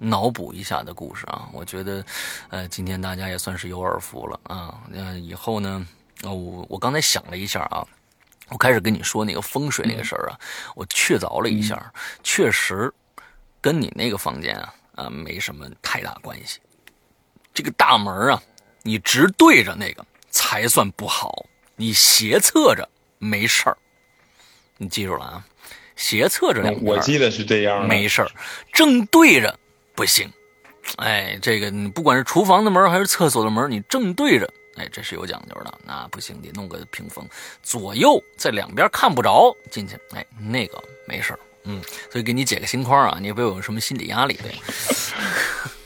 [0.02, 2.04] 脑补一下的故事啊，我觉得，
[2.48, 4.82] 呃，今天大家也算是有耳福了啊。
[4.88, 5.86] 那以后呢，
[6.24, 7.86] 我我刚才想了一下啊，
[8.48, 10.38] 我开始跟你说那个风水那个事儿啊，
[10.74, 11.92] 我确凿了一下，
[12.24, 12.92] 确实
[13.60, 16.58] 跟你那个房间啊啊没什么太大关系。
[17.54, 18.42] 这个大门啊，
[18.82, 21.46] 你直对着那个才算不好，
[21.76, 22.88] 你斜侧着
[23.18, 23.78] 没事儿。
[24.78, 25.46] 你记住了啊，
[25.94, 28.30] 斜侧着两边，我记得是这样，没事儿，
[28.72, 29.56] 正对着。
[29.94, 30.30] 不行，
[30.96, 35.78] 哎，这个你不管是厨房的门还是厕所的门，你正对着，哎，这是有讲究的。
[35.84, 37.26] 那不行，得弄个屏风，
[37.62, 41.80] 左右在两边看不着进去，哎，那个没事嗯，
[42.10, 44.44] 所以给你解个心宽啊，你也不有什么心理压力的。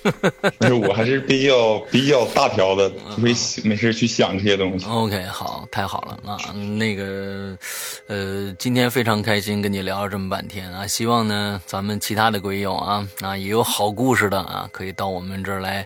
[0.65, 3.35] 是我还是比较比较大条的，没
[3.65, 4.87] 没事去想这些东西。
[4.87, 6.39] OK，好，太好了啊！
[6.79, 7.59] 那个，
[8.07, 15.85] 呃，今天非常开心跟你聊了这么半天啊，希望呢咱们其他的鬼友啊啊也有好故事的啊，可以到我们这儿来。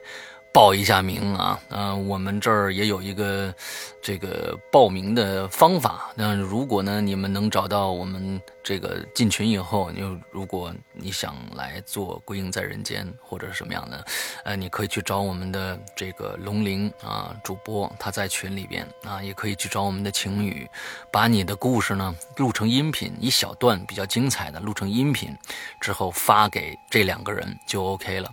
[0.52, 3.54] 报一下名啊，嗯，我们这儿也有一个
[4.02, 6.10] 这个报名的方法。
[6.16, 10.02] 那如果呢，你们能找到我们这个进群以后，你
[10.32, 14.04] 如果你想来做《归隐在人间》或者是什么样的，
[14.44, 20.68] 呃，你可以去找我们的这个龙鳞啊主播，他在群里边啊，也可以去找我们的晴雨，
[21.12, 25.32] 把你的故事呢录成音频，一小段比较精彩的录成音频
[25.80, 28.28] 之后发给这两个人就 OK 了。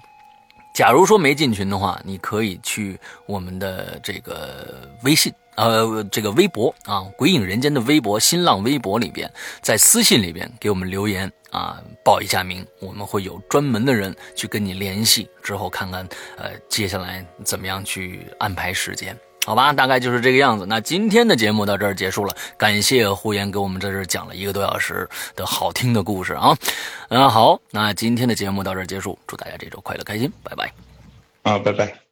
[0.77, 9.27] 假如说没进群的话，你可以去我们的这个微信，呃，这个微博啊，鬼影人间的微博、新浪微博里边，
[9.59, 19.17] 在私信里边给我们留言啊，报一下名，我们会有专门的人去跟你联系，之后看看呃接下来怎么样去安排时间。
[19.47, 20.65] 好吧，大概就是这个样子。
[20.67, 25.07] 那今天的节目到这儿结束了，感谢胡言给我们在这儿讲了一个多小时
[25.37, 26.53] 的好听的故事啊。
[27.07, 30.69] 嗯，好，那今天的节目到这儿结束，祝大家这周快乐开心，拜拜。
[31.43, 32.06] 啊，拜拜。